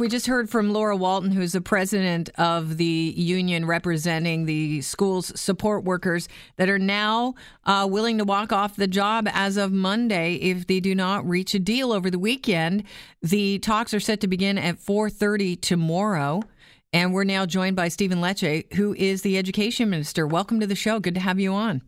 We 0.00 0.08
just 0.08 0.26
heard 0.26 0.50
from 0.50 0.72
Laura 0.72 0.96
Walton, 0.96 1.30
who's 1.30 1.52
the 1.52 1.60
president 1.60 2.28
of 2.30 2.78
the 2.78 3.14
union 3.16 3.64
representing 3.64 4.44
the 4.44 4.80
school's 4.80 5.40
support 5.40 5.84
workers 5.84 6.28
that 6.56 6.68
are 6.68 6.80
now 6.80 7.34
uh, 7.62 7.86
willing 7.88 8.18
to 8.18 8.24
walk 8.24 8.50
off 8.50 8.74
the 8.74 8.88
job 8.88 9.28
as 9.30 9.56
of 9.56 9.70
Monday 9.70 10.34
if 10.34 10.66
they 10.66 10.80
do 10.80 10.96
not 10.96 11.24
reach 11.28 11.54
a 11.54 11.60
deal 11.60 11.92
over 11.92 12.10
the 12.10 12.18
weekend. 12.18 12.82
The 13.22 13.60
talks 13.60 13.94
are 13.94 14.00
set 14.00 14.20
to 14.22 14.26
begin 14.26 14.58
at 14.58 14.80
4:30 14.80 15.60
tomorrow, 15.60 16.42
and 16.92 17.14
we're 17.14 17.22
now 17.22 17.46
joined 17.46 17.76
by 17.76 17.86
Stephen 17.86 18.18
Lecce, 18.18 18.72
who 18.74 18.94
is 18.94 19.22
the 19.22 19.38
education 19.38 19.90
minister. 19.90 20.26
Welcome 20.26 20.58
to 20.58 20.66
the 20.66 20.74
show. 20.74 20.98
Good 20.98 21.14
to 21.14 21.20
have 21.20 21.38
you 21.38 21.52
on. 21.52 21.82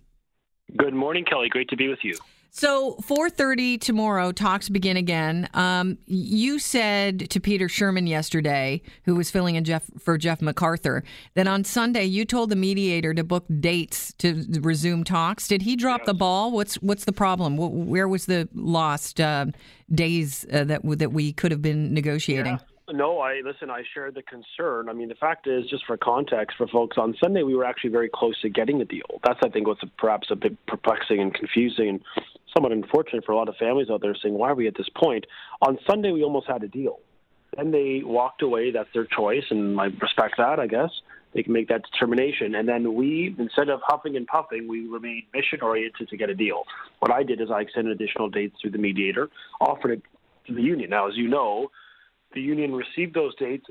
Good 0.77 0.95
morning, 0.95 1.25
Kelly. 1.25 1.49
Great 1.49 1.71
to 1.71 1.77
be 1.77 1.89
with 1.89 2.05
you. 2.05 2.15
So 2.51 2.97
4:30 3.03 3.79
tomorrow, 3.79 4.33
talks 4.33 4.69
begin 4.69 4.97
again. 4.97 5.49
Um, 5.53 5.99
you 6.07 6.59
said 6.59 7.29
to 7.31 7.41
Peter 7.41 7.69
Sherman 7.69 8.07
yesterday, 8.07 8.81
who 9.05 9.15
was 9.15 9.31
filling 9.31 9.57
in 9.57 9.65
Jeff 9.65 9.91
for 9.99 10.17
Jeff 10.17 10.41
MacArthur, 10.41 11.05
that 11.35 11.47
on 11.47 11.65
Sunday 11.65 12.05
you 12.05 12.25
told 12.25 12.51
the 12.51 12.57
mediator 12.57 13.13
to 13.13 13.25
book 13.25 13.45
dates 13.61 14.15
to 14.15 14.45
resume 14.61 15.05
talks. 15.05 15.49
Did 15.49 15.63
he 15.63 15.77
drop 15.77 16.01
yes. 16.01 16.07
the 16.07 16.15
ball? 16.15 16.51
What's 16.51 16.77
what's 16.77 17.05
the 17.05 17.13
problem? 17.13 17.57
Where 17.57 18.09
was 18.09 18.27
the 18.27 18.49
lost 18.55 19.21
uh, 19.21 19.47
days 19.93 20.47
uh, 20.53 20.65
that 20.65 20.81
that 20.99 21.13
we 21.13 21.33
could 21.33 21.51
have 21.51 21.63
been 21.63 21.93
negotiating? 21.93 22.55
Yeah. 22.55 22.59
No, 22.93 23.19
I 23.19 23.41
listen. 23.45 23.69
I 23.69 23.83
share 23.95 24.13
the 24.13 24.23
concern. 24.23 24.89
I 24.89 24.93
mean, 24.93 25.09
the 25.09 25.17
fact 25.17 25.49
is, 25.49 25.69
just 25.69 25.85
for 25.87 25.97
context 25.97 26.57
for 26.57 26.69
folks, 26.69 26.97
on 26.97 27.17
Sunday 27.21 27.43
we 27.43 27.57
were 27.57 27.65
actually 27.65 27.91
very 27.91 28.09
close 28.13 28.41
to 28.43 28.49
getting 28.49 28.81
a 28.81 28.85
deal. 28.85 29.21
That's, 29.25 29.41
I 29.43 29.49
think, 29.49 29.67
what's 29.67 29.81
perhaps 29.99 30.29
a 30.31 30.37
bit 30.37 30.57
perplexing 30.67 31.21
and 31.21 31.35
confusing, 31.35 32.01
somewhat 32.57 32.73
unfortunate 32.73 33.25
for 33.25 33.33
a 33.33 33.37
lot 33.37 33.49
of 33.49 33.57
families 33.57 33.91
out 33.91 34.01
there 34.01 34.15
saying, 34.15 34.35
"Why 34.35 34.51
are 34.51 34.55
we 34.55 34.67
at 34.67 34.75
this 34.77 34.89
point?" 34.89 35.27
On 35.63 35.79
Sunday 35.89 36.11
we 36.11 36.23
almost 36.23 36.47
had 36.47 36.63
a 36.63 36.69
deal. 36.69 37.01
Then 37.57 37.71
they 37.71 38.03
walked 38.03 38.43
away. 38.43 38.71
That's 38.71 38.93
their 38.93 39.05
choice, 39.05 39.45
and 39.51 39.81
I 39.81 39.87
respect 40.01 40.37
that. 40.39 40.59
I 40.59 40.67
guess 40.67 40.91
they 41.33 41.43
can 41.43 41.53
make 41.53 41.69
that 41.69 41.83
determination. 41.91 42.55
And 42.55 42.69
then 42.69 42.95
we, 42.95 43.35
instead 43.39 43.69
of 43.69 43.81
huffing 43.85 44.17
and 44.17 44.27
puffing, 44.27 44.69
we 44.69 44.87
remained 44.87 45.25
mission 45.35 45.61
oriented 45.63 46.09
to 46.09 46.17
get 46.17 46.31
a 46.31 46.35
deal. 46.35 46.65
What 47.01 47.13
I 47.13 47.23
did 47.23 47.41
is 47.41 47.51
I 47.51 47.61
extended 47.61 47.93
additional 47.93 48.31
dates 48.31 48.57
through 48.61 48.71
the 48.71 48.79
mediator, 48.79 49.29
offered 49.61 49.93
it 49.93 50.03
to 50.47 50.55
the 50.55 50.63
union. 50.63 50.91
Now, 50.91 51.09
as 51.09 51.17
you 51.17 51.29
know 51.29 51.71
the 52.35 52.41
union 52.41 52.75
received 52.75 53.15
those 53.15 53.35
dates 53.37 53.67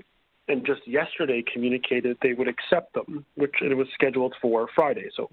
and 0.47 0.65
just 0.65 0.87
yesterday 0.87 1.43
communicated 1.51 2.17
they 2.21 2.33
would 2.33 2.47
accept 2.47 2.93
them, 2.93 3.25
which 3.35 3.55
it 3.61 3.75
was 3.75 3.87
scheduled 3.93 4.35
for 4.41 4.67
Friday, 4.75 5.09
so 5.15 5.29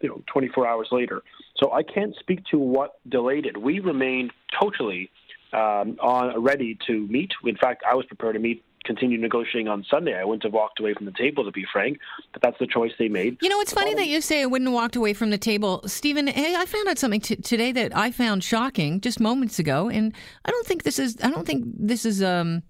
you 0.00 0.08
know 0.08 0.22
24 0.32 0.66
hours 0.66 0.88
later. 0.90 1.22
So 1.56 1.72
I 1.72 1.82
can't 1.82 2.14
speak 2.18 2.44
to 2.50 2.58
what 2.58 2.98
delayed 3.08 3.46
it. 3.46 3.60
We 3.60 3.80
remained 3.80 4.32
totally 4.60 5.10
um, 5.52 5.96
on 6.00 6.42
ready 6.42 6.76
to 6.86 7.06
meet. 7.06 7.32
In 7.44 7.56
fact, 7.56 7.82
I 7.88 7.94
was 7.94 8.06
prepared 8.06 8.34
to 8.34 8.40
meet 8.40 8.64
continue 8.84 9.18
negotiating 9.18 9.66
on 9.66 9.84
Sunday. 9.90 10.14
I 10.14 10.24
wouldn't 10.24 10.44
have 10.44 10.52
walked 10.52 10.78
away 10.78 10.94
from 10.94 11.06
the 11.06 11.12
table, 11.12 11.44
to 11.44 11.50
be 11.50 11.64
frank, 11.72 11.98
but 12.32 12.42
that's 12.42 12.58
the 12.58 12.66
choice 12.66 12.92
they 12.98 13.08
made. 13.08 13.38
You 13.40 13.48
know, 13.48 13.60
it's 13.60 13.72
funny 13.72 13.92
um, 13.92 13.96
that 13.96 14.06
you 14.06 14.20
say 14.20 14.42
I 14.42 14.46
wouldn't 14.46 14.68
have 14.68 14.74
walked 14.74 14.96
away 14.96 15.14
from 15.14 15.30
the 15.30 15.38
table. 15.38 15.82
Stephen, 15.86 16.26
hey, 16.26 16.54
I 16.54 16.66
found 16.66 16.88
out 16.88 16.98
something 16.98 17.20
t- 17.20 17.36
today 17.36 17.72
that 17.72 17.96
I 17.96 18.10
found 18.10 18.44
shocking 18.44 19.00
just 19.00 19.20
moments 19.20 19.58
ago, 19.58 19.88
and 19.88 20.14
I 20.44 20.50
don't 20.50 20.66
think 20.66 20.84
this 20.84 20.98
is, 20.98 21.16
I 21.22 21.30
don't 21.30 21.46
think 21.46 21.64
this 21.66 22.04
is 22.04 22.22
um, 22.22 22.62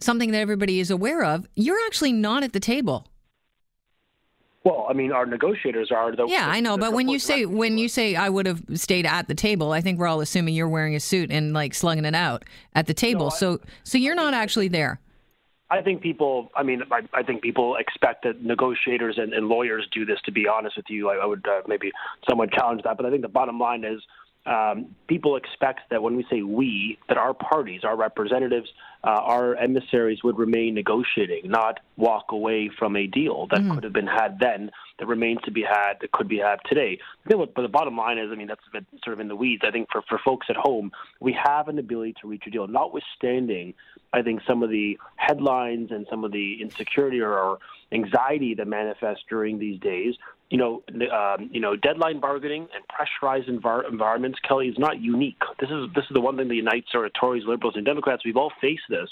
something 0.00 0.32
that 0.32 0.38
everybody 0.38 0.80
is 0.80 0.90
aware 0.90 1.24
of. 1.24 1.46
You're 1.54 1.78
actually 1.86 2.12
not 2.12 2.42
at 2.42 2.52
the 2.52 2.60
table. 2.60 3.06
Well, 4.64 4.86
I 4.88 4.94
mean, 4.94 5.12
our 5.12 5.26
negotiators 5.26 5.90
are. 5.92 6.16
The, 6.16 6.26
yeah, 6.26 6.48
I 6.48 6.60
know, 6.60 6.78
but 6.78 6.94
when 6.94 7.06
you 7.06 7.18
say 7.18 7.44
when 7.44 7.76
you 7.76 7.86
say 7.86 8.16
I 8.16 8.30
would 8.30 8.46
have 8.46 8.62
stayed 8.74 9.04
at 9.04 9.28
the 9.28 9.34
table, 9.34 9.72
I 9.72 9.82
think 9.82 9.98
we're 9.98 10.06
all 10.06 10.22
assuming 10.22 10.54
you're 10.54 10.68
wearing 10.68 10.94
a 10.94 11.00
suit 11.00 11.30
and 11.30 11.52
like 11.52 11.74
slugging 11.74 12.06
it 12.06 12.14
out 12.14 12.46
at 12.74 12.86
the 12.86 12.94
table. 12.94 13.26
No, 13.26 13.30
so, 13.30 13.54
I, 13.54 13.66
so 13.84 13.98
you're 13.98 14.14
not 14.14 14.32
actually 14.32 14.68
there. 14.68 15.00
I 15.70 15.82
think 15.82 16.00
people. 16.00 16.50
I 16.56 16.62
mean, 16.62 16.82
I, 16.90 17.00
I 17.12 17.22
think 17.22 17.42
people 17.42 17.76
expect 17.76 18.24
that 18.24 18.42
negotiators 18.42 19.18
and, 19.18 19.34
and, 19.34 19.48
lawyers 19.48 19.86
do 19.92 20.06
this. 20.06 20.18
To 20.24 20.32
be 20.32 20.48
honest 20.48 20.78
with 20.78 20.86
you, 20.88 21.10
I, 21.10 21.16
I 21.16 21.26
would 21.26 21.46
uh, 21.46 21.60
maybe 21.66 21.92
somewhat 22.26 22.50
challenge 22.52 22.82
that. 22.84 22.96
But 22.96 23.04
I 23.04 23.10
think 23.10 23.20
the 23.20 23.28
bottom 23.28 23.58
line 23.58 23.84
is, 23.84 24.00
um, 24.46 24.94
people 25.08 25.36
expect 25.36 25.90
that 25.90 26.02
when 26.02 26.16
we 26.16 26.26
say 26.30 26.42
we, 26.42 26.98
that 27.08 27.16
our 27.16 27.32
parties, 27.32 27.82
our 27.82 27.96
representatives, 27.96 28.68
uh, 29.02 29.08
our 29.10 29.56
emissaries 29.56 30.22
would 30.22 30.38
remain 30.38 30.74
negotiating, 30.74 31.50
not 31.50 31.80
walk 31.96 32.26
away 32.30 32.70
from 32.78 32.96
a 32.96 33.06
deal 33.06 33.46
that 33.50 33.60
mm. 33.60 33.74
could 33.74 33.84
have 33.84 33.92
been 33.92 34.06
had 34.06 34.38
then, 34.40 34.70
that 34.98 35.06
remains 35.06 35.40
to 35.44 35.50
be 35.50 35.62
had, 35.62 35.94
that 36.00 36.12
could 36.12 36.28
be 36.28 36.38
had 36.38 36.56
today. 36.66 36.98
But 37.26 37.54
the 37.54 37.68
bottom 37.68 37.96
line 37.96 38.18
is, 38.18 38.30
I 38.30 38.34
mean, 38.34 38.46
that's 38.46 38.60
a 38.68 38.80
bit 38.80 38.86
sort 39.02 39.14
of 39.14 39.20
in 39.20 39.28
the 39.28 39.36
weeds. 39.36 39.62
I 39.66 39.70
think 39.70 39.88
for, 39.90 40.02
for 40.08 40.20
folks 40.24 40.46
at 40.50 40.56
home, 40.56 40.92
we 41.20 41.36
have 41.42 41.68
an 41.68 41.78
ability 41.78 42.14
to 42.20 42.28
reach 42.28 42.44
a 42.46 42.50
deal, 42.50 42.66
notwithstanding, 42.66 43.74
I 44.12 44.22
think, 44.22 44.42
some 44.46 44.62
of 44.62 44.70
the 44.70 44.98
headlines 45.16 45.90
and 45.90 46.06
some 46.10 46.22
of 46.22 46.32
the 46.32 46.60
insecurity 46.60 47.20
or 47.20 47.58
anxiety 47.92 48.54
that 48.54 48.66
manifests 48.66 49.24
during 49.28 49.58
these 49.58 49.80
days 49.80 50.16
you 50.50 50.58
know, 50.58 50.82
um, 51.12 51.50
you 51.52 51.60
know, 51.60 51.74
deadline 51.76 52.20
bargaining 52.20 52.68
and 52.74 52.84
pressurized 52.88 53.48
envir- 53.48 53.88
environments, 53.90 54.38
Kelly, 54.46 54.68
is 54.68 54.78
not 54.78 55.00
unique. 55.00 55.40
This 55.58 55.70
is 55.70 55.88
this 55.94 56.04
is 56.04 56.14
the 56.14 56.20
one 56.20 56.36
thing 56.36 56.48
that 56.48 56.54
unites 56.54 56.92
sort 56.92 57.06
of 57.06 57.12
Tories, 57.18 57.44
Liberals, 57.46 57.76
and 57.76 57.84
Democrats. 57.84 58.24
We've 58.24 58.36
all 58.36 58.52
faced 58.60 58.84
this, 58.88 59.08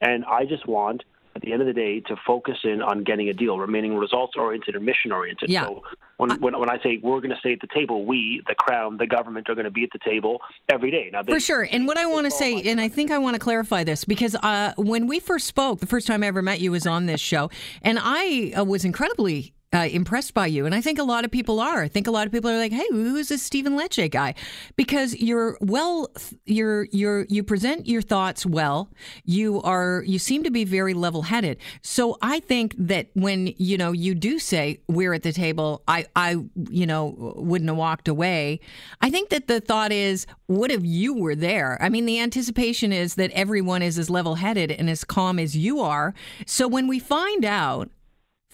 and 0.00 0.24
I 0.24 0.44
just 0.44 0.66
want 0.66 1.02
at 1.36 1.42
the 1.42 1.52
end 1.52 1.60
of 1.60 1.66
the 1.66 1.74
day 1.74 2.00
to 2.00 2.16
focus 2.26 2.56
in 2.64 2.80
on 2.80 3.04
getting 3.04 3.28
a 3.28 3.32
deal, 3.32 3.58
remaining 3.58 3.94
results 3.94 4.32
oriented 4.36 4.74
and 4.74 4.84
mission 4.84 5.12
oriented. 5.12 5.50
Yeah. 5.50 5.66
So 5.66 5.82
when, 6.16 6.30
when, 6.40 6.58
when 6.58 6.70
I 6.70 6.82
say 6.82 6.98
we're 7.02 7.20
going 7.20 7.30
to 7.30 7.38
stay 7.40 7.52
at 7.52 7.60
the 7.60 7.68
table, 7.74 8.06
we, 8.06 8.42
the 8.48 8.54
crown, 8.54 8.96
the 8.96 9.06
government, 9.06 9.50
are 9.50 9.54
going 9.54 9.66
to 9.66 9.70
be 9.70 9.84
at 9.84 9.90
the 9.92 9.98
table 9.98 10.40
every 10.72 10.90
day. 10.90 11.10
Now, 11.12 11.22
for 11.22 11.38
sure. 11.38 11.68
And 11.70 11.86
what 11.86 11.98
I 11.98 12.06
want 12.06 12.24
to 12.24 12.30
say, 12.30 12.62
and 12.62 12.80
I 12.80 12.88
think 12.88 13.10
I 13.10 13.18
want 13.18 13.34
to 13.34 13.38
clarify 13.38 13.84
this 13.84 14.04
because 14.06 14.34
uh, 14.36 14.72
when 14.76 15.06
we 15.06 15.20
first 15.20 15.46
spoke, 15.46 15.80
the 15.80 15.86
first 15.86 16.06
time 16.06 16.24
I 16.24 16.26
ever 16.28 16.40
met 16.40 16.60
you 16.60 16.72
was 16.72 16.86
on 16.86 17.04
this 17.04 17.20
show, 17.20 17.50
and 17.82 17.98
I 18.00 18.54
uh, 18.56 18.64
was 18.64 18.86
incredibly 18.86 19.52
uh, 19.72 19.88
impressed 19.90 20.32
by 20.32 20.46
you. 20.46 20.64
And 20.64 20.74
I 20.74 20.80
think 20.80 20.98
a 20.98 21.02
lot 21.02 21.24
of 21.24 21.30
people 21.30 21.60
are. 21.60 21.82
I 21.82 21.88
think 21.88 22.06
a 22.06 22.10
lot 22.10 22.26
of 22.26 22.32
people 22.32 22.50
are 22.50 22.56
like, 22.56 22.72
"Hey, 22.72 22.86
who's 22.90 23.28
this 23.28 23.42
Stephen 23.42 23.74
Lecce 23.74 24.10
guy?" 24.10 24.34
Because 24.76 25.14
you're 25.16 25.58
well, 25.60 26.10
you're 26.44 26.84
you're 26.92 27.26
you 27.28 27.42
present 27.42 27.86
your 27.86 28.00
thoughts 28.00 28.46
well. 28.46 28.90
You 29.24 29.60
are 29.62 30.02
you 30.06 30.18
seem 30.18 30.44
to 30.44 30.50
be 30.50 30.64
very 30.64 30.94
level 30.94 31.22
headed. 31.22 31.58
So 31.82 32.16
I 32.22 32.40
think 32.40 32.74
that 32.78 33.08
when 33.14 33.54
you 33.56 33.76
know 33.76 33.92
you 33.92 34.14
do 34.14 34.38
say 34.38 34.80
we're 34.88 35.12
at 35.12 35.24
the 35.24 35.32
table, 35.32 35.82
I 35.88 36.06
I 36.14 36.36
you 36.70 36.86
know 36.86 37.34
wouldn't 37.36 37.68
have 37.68 37.76
walked 37.76 38.06
away. 38.08 38.60
I 39.00 39.10
think 39.10 39.30
that 39.30 39.48
the 39.48 39.60
thought 39.60 39.90
is, 39.90 40.26
what 40.46 40.70
if 40.70 40.84
you 40.84 41.12
were 41.12 41.34
there? 41.34 41.76
I 41.82 41.88
mean, 41.88 42.06
the 42.06 42.20
anticipation 42.20 42.92
is 42.92 43.16
that 43.16 43.32
everyone 43.32 43.82
is 43.82 43.98
as 43.98 44.08
level 44.08 44.36
headed 44.36 44.70
and 44.70 44.88
as 44.88 45.02
calm 45.02 45.40
as 45.40 45.56
you 45.56 45.80
are. 45.80 46.14
So 46.46 46.68
when 46.68 46.86
we 46.86 47.00
find 47.00 47.44
out 47.44 47.90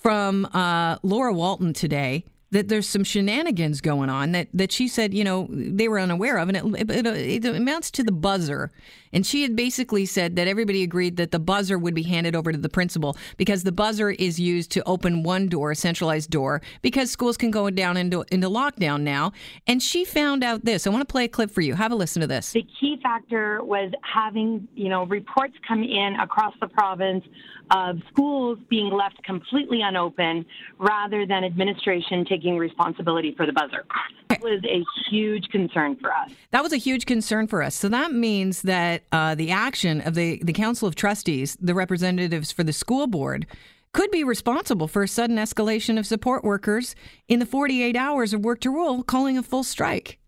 from 0.03 0.47
uh, 0.47 0.99
Laura 1.03 1.33
Walton 1.33 1.73
today 1.73 2.25
that 2.53 2.69
there's 2.69 2.87
some 2.87 3.03
shenanigans 3.03 3.81
going 3.81 4.11
on 4.11 4.33
that, 4.33 4.47
that 4.53 4.71
she 4.71 4.87
said, 4.87 5.15
you 5.15 5.25
know, 5.25 5.49
they 5.51 5.89
were 5.89 5.99
unaware 5.99 6.37
of. 6.37 6.51
And 6.51 6.77
it, 6.77 6.91
it, 6.91 7.07
it, 7.07 7.45
amounts 7.47 7.91
to 7.93 8.03
the 8.03 8.13
buzzer. 8.13 8.71
And 9.11 9.27
she 9.27 9.41
had 9.43 9.57
basically 9.57 10.05
said 10.05 10.37
that 10.37 10.47
everybody 10.47 10.83
agreed 10.83 11.17
that 11.17 11.31
the 11.31 11.39
buzzer 11.39 11.79
would 11.79 11.95
be 11.95 12.03
handed 12.03 12.37
over 12.37 12.53
to 12.53 12.59
the 12.59 12.69
principal 12.69 13.17
because 13.39 13.63
the 13.63 13.73
buzzer 13.73 14.11
is 14.11 14.39
used 14.39 14.71
to 14.73 14.83
open 14.87 15.23
one 15.23 15.49
door, 15.49 15.71
a 15.71 15.77
centralized 15.77 16.29
door, 16.29 16.61
because 16.83 17.11
schools 17.11 17.39
can 17.39 17.51
go 17.51 17.71
down 17.71 17.97
into, 17.97 18.23
into 18.31 18.51
lockdown 18.51 19.01
now. 19.01 19.33
And 19.67 19.83
she 19.83 20.05
found 20.05 20.45
out 20.45 20.63
this. 20.67 20.87
I 20.87 20.91
want 20.91 21.09
to 21.09 21.11
play 21.11 21.25
a 21.25 21.29
clip 21.29 21.51
for 21.51 21.63
you. 21.63 21.75
Have 21.75 21.91
a 21.91 21.97
listen 21.97 22.21
to 22.21 22.27
this. 22.27 22.53
The 22.53 22.67
key 22.79 22.99
factor 23.03 23.65
was 23.65 23.91
having, 24.03 24.69
you 24.75 24.91
know, 24.91 25.07
reports 25.07 25.55
come 25.67 25.83
in 25.83 26.17
across 26.21 26.53
the 26.61 26.69
province 26.69 27.25
of 27.71 27.99
schools 28.11 28.59
being 28.69 28.93
left 28.93 29.23
completely 29.25 29.81
unopened 29.83 30.45
rather 30.79 31.27
than 31.27 31.45
administration 31.45 32.25
taking 32.25 32.59
responsibility 32.59 33.35
for 33.37 33.47
the 33.47 33.53
buzzer. 33.53 33.85
That 34.29 34.43
was 34.43 34.63
a 34.65 34.85
huge 35.11 35.49
concern 35.49 35.97
for 35.97 36.13
us. 36.13 36.31
That 36.51 36.63
was 36.63 36.73
a 36.73 36.77
huge 36.77 37.07
concern 37.07 37.47
for 37.47 37.63
us. 37.63 37.75
So 37.75 37.89
that 37.89 38.13
means 38.13 38.63
that 38.63 39.05
uh, 39.13 39.35
the 39.35 39.51
action 39.51 40.01
of 40.03 40.15
the, 40.15 40.41
the 40.43 40.53
Council 40.53 40.89
of 40.89 40.95
Trustees, 40.95 41.57
the 41.61 41.75
representatives 41.75 42.53
for 42.53 42.65
the 42.65 42.73
school 42.73 43.07
board, 43.07 43.47
could 43.93 44.11
be 44.11 44.25
responsible 44.25 44.89
for 44.89 45.03
a 45.03 45.09
sudden 45.09 45.37
escalation 45.37 45.99
of 45.99 46.07
support 46.07 46.45
workers 46.45 46.95
in 47.29 47.39
the 47.39 47.47
48 47.47 47.95
hours 47.97 48.33
of 48.33 48.43
work 48.43 48.61
to 48.61 48.71
rule, 48.71 49.03
calling 49.03 49.37
a 49.37 49.43
full 49.43 49.65
strike. 49.65 50.19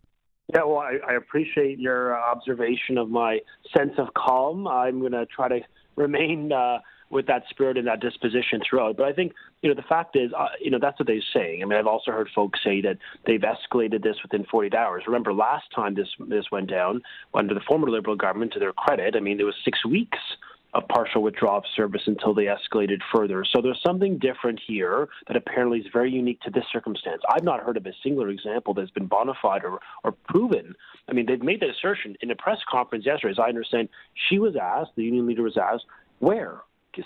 Yeah, 0.55 0.65
well, 0.65 0.79
I, 0.79 0.99
I 1.09 1.15
appreciate 1.15 1.79
your 1.79 2.17
observation 2.17 2.99
of 2.99 3.09
my 3.09 3.39
sense 3.77 3.93
of 3.97 4.09
calm. 4.15 4.69
I'm 4.69 5.01
going 5.01 5.13
to 5.13 5.27
try 5.27 5.49
to 5.49 5.61
remain 5.97 6.53
uh, 6.53 6.79
with 7.11 7.27
that 7.27 7.45
spirit 7.51 7.77
and 7.77 7.87
that 7.87 8.01
disposition 8.01 8.61
throughout. 8.69 8.97
But 8.97 9.07
I 9.07 9.13
think 9.13 9.33
you 9.63 9.69
know 9.69 9.75
the 9.75 9.89
fact 9.89 10.17
is, 10.17 10.33
uh, 10.37 10.49
you 10.61 10.71
know, 10.71 10.79
that's 10.81 10.99
what 10.99 11.07
they're 11.07 11.21
saying. 11.33 11.63
I 11.63 11.67
mean, 11.67 11.79
I've 11.79 11.87
also 11.87 12.11
heard 12.11 12.29
folks 12.35 12.61
say 12.65 12.81
that 12.83 12.99
they've 13.27 13.41
escalated 13.41 14.03
this 14.03 14.17
within 14.23 14.45
48 14.45 14.75
hours. 14.75 15.05
Remember, 15.07 15.33
last 15.33 15.67
time 15.75 15.95
this 15.95 16.09
this 16.29 16.51
went 16.51 16.69
down 16.69 17.03
under 17.35 17.55
the 17.55 17.61
former 17.61 17.91
Liberal 17.91 18.17
government, 18.17 18.53
to 18.53 18.59
their 18.59 18.73
credit, 18.73 19.17
I 19.17 19.21
mean, 19.21 19.37
there 19.37 19.47
was 19.47 19.57
six 19.65 19.85
weeks 19.85 20.19
of 20.75 20.87
partial 20.89 21.23
withdrawal 21.23 21.59
of 21.59 21.65
service 21.77 22.03
until 22.07 22.35
they 22.35 22.47
escalated 22.47 22.99
further. 23.13 23.45
So 23.45 23.63
there's 23.63 23.81
something 23.87 24.19
different 24.19 24.61
here 24.67 25.09
that 25.29 25.37
apparently 25.37 25.79
is 25.79 25.87
very 25.93 26.11
unique 26.11 26.41
to 26.41 26.51
this 26.51 26.65
circumstance. 26.73 27.23
I've 27.29 27.45
not 27.45 27.61
heard 27.61 27.77
of 27.77 27.87
a 27.87 27.93
singular 28.03 28.29
example 28.29 28.75
that's 28.75 28.91
been 28.91 29.07
bona 29.07 29.35
fide 29.41 29.65
or, 29.65 29.79
or 30.03 30.13
proven. 30.29 30.75
I 31.09 31.13
mean, 31.13 31.27
they've 31.27 31.43
made 31.43 31.61
that 31.61 31.71
assertion 31.71 32.17
in 32.21 32.31
a 32.31 32.37
press 32.37 32.59
conference 32.69 33.07
yesterday. 33.07 33.33
As 33.33 33.39
I 33.39 33.49
understand, 33.49 33.89
she 34.29 34.39
was 34.39 34.57
asked, 34.61 34.91
the 34.97 35.05
union 35.05 35.27
leader 35.27 35.43
was 35.43 35.57
asked, 35.57 35.85
where 36.19 36.61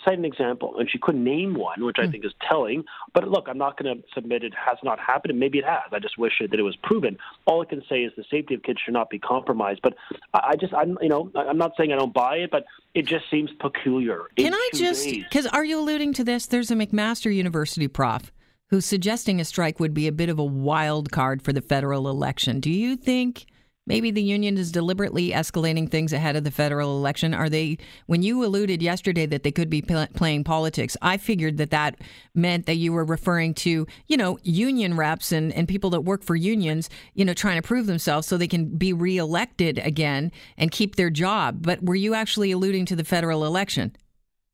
cite 0.05 0.19
an 0.19 0.25
example, 0.25 0.79
and 0.79 0.90
she 0.90 0.99
couldn't 0.99 1.25
name 1.25 1.55
one, 1.55 1.85
which 1.85 1.96
I 1.99 2.05
hmm. 2.05 2.12
think 2.12 2.25
is 2.25 2.32
telling. 2.49 2.85
But 3.14 3.29
look, 3.29 3.46
I'm 3.49 3.58
not 3.58 3.79
going 3.79 3.96
to 3.96 4.02
submit 4.14 4.44
it 4.44 4.55
has 4.55 4.79
not 4.82 4.99
happened, 4.99 5.31
and 5.31 5.40
maybe 5.40 5.58
it 5.58 5.64
has. 5.64 5.85
I 5.93 5.99
just 5.99 6.19
wish 6.19 6.32
that 6.40 6.58
it 6.58 6.62
was 6.62 6.76
proven. 6.76 7.17
All 7.46 7.62
I 7.62 7.64
can 7.64 7.82
say 7.88 8.02
is 8.02 8.12
the 8.17 8.25
safety 8.31 8.55
of 8.55 8.62
kids 8.62 8.81
should 8.85 8.94
not 8.94 9.11
be 9.11 9.19
compromised. 9.19 9.81
But 9.82 9.94
I 10.35 10.56
just, 10.56 10.75
I'm, 10.75 10.99
you 11.00 11.08
know, 11.08 11.31
I'm 11.35 11.58
not 11.58 11.73
saying 11.76 11.93
I 11.93 11.96
don't 11.96 12.14
buy 12.14 12.37
it, 12.37 12.50
but 12.50 12.64
it 12.94 13.06
just 13.06 13.31
seems 13.31 13.50
peculiar. 13.61 14.25
Can 14.37 14.55
I 14.55 14.70
just, 14.75 15.08
because 15.08 15.46
are 15.46 15.64
you 15.64 15.81
alluding 15.81 16.12
to 16.14 16.25
this? 16.25 16.46
There's 16.46 16.70
a 16.70 16.75
McMaster 16.75 17.35
University 17.35 17.88
prof 17.88 18.32
who's 18.69 18.85
suggesting 18.85 19.40
a 19.40 19.44
strike 19.44 19.81
would 19.81 19.94
be 19.94 20.06
a 20.06 20.12
bit 20.12 20.29
of 20.29 20.38
a 20.38 20.44
wild 20.44 21.11
card 21.11 21.43
for 21.43 21.52
the 21.52 21.62
federal 21.62 22.08
election. 22.08 22.61
Do 22.61 22.70
you 22.70 22.96
think? 22.96 23.46
Maybe 23.88 24.11
the 24.11 24.23
union 24.23 24.58
is 24.58 24.70
deliberately 24.70 25.31
escalating 25.31 25.90
things 25.90 26.12
ahead 26.12 26.37
of 26.37 26.44
the 26.44 26.50
federal 26.50 26.99
election. 26.99 27.32
Are 27.32 27.49
they, 27.49 27.79
when 28.05 28.23
you 28.23 28.44
alluded 28.44 28.82
yesterday 28.82 29.25
that 29.25 29.44
they 29.44 29.50
could 29.50 29.70
be 29.70 29.81
pl- 29.81 30.08
playing 30.14 30.44
politics, 30.44 30.94
I 31.00 31.17
figured 31.17 31.56
that 31.56 31.70
that 31.70 31.96
meant 32.35 32.67
that 32.67 32.76
you 32.76 32.93
were 32.93 33.05
referring 33.05 33.55
to, 33.55 33.87
you 34.06 34.17
know, 34.19 34.38
union 34.43 34.94
reps 34.94 35.32
and, 35.32 35.55
and 35.55 35.67
people 35.67 35.88
that 35.90 36.02
work 36.02 36.23
for 36.23 36.37
unions, 36.37 36.90
you 37.14 37.25
know, 37.25 37.32
trying 37.32 37.56
to 37.56 37.67
prove 37.67 37.87
themselves 37.87 38.26
so 38.26 38.37
they 38.37 38.46
can 38.46 38.76
be 38.76 38.93
reelected 38.93 39.79
again 39.79 40.32
and 40.58 40.70
keep 40.70 40.96
their 40.96 41.08
job. 41.08 41.62
But 41.62 41.82
were 41.82 41.94
you 41.94 42.12
actually 42.12 42.50
alluding 42.50 42.85
to 42.87 42.96
the 42.96 43.05
federal 43.05 43.46
election? 43.46 43.96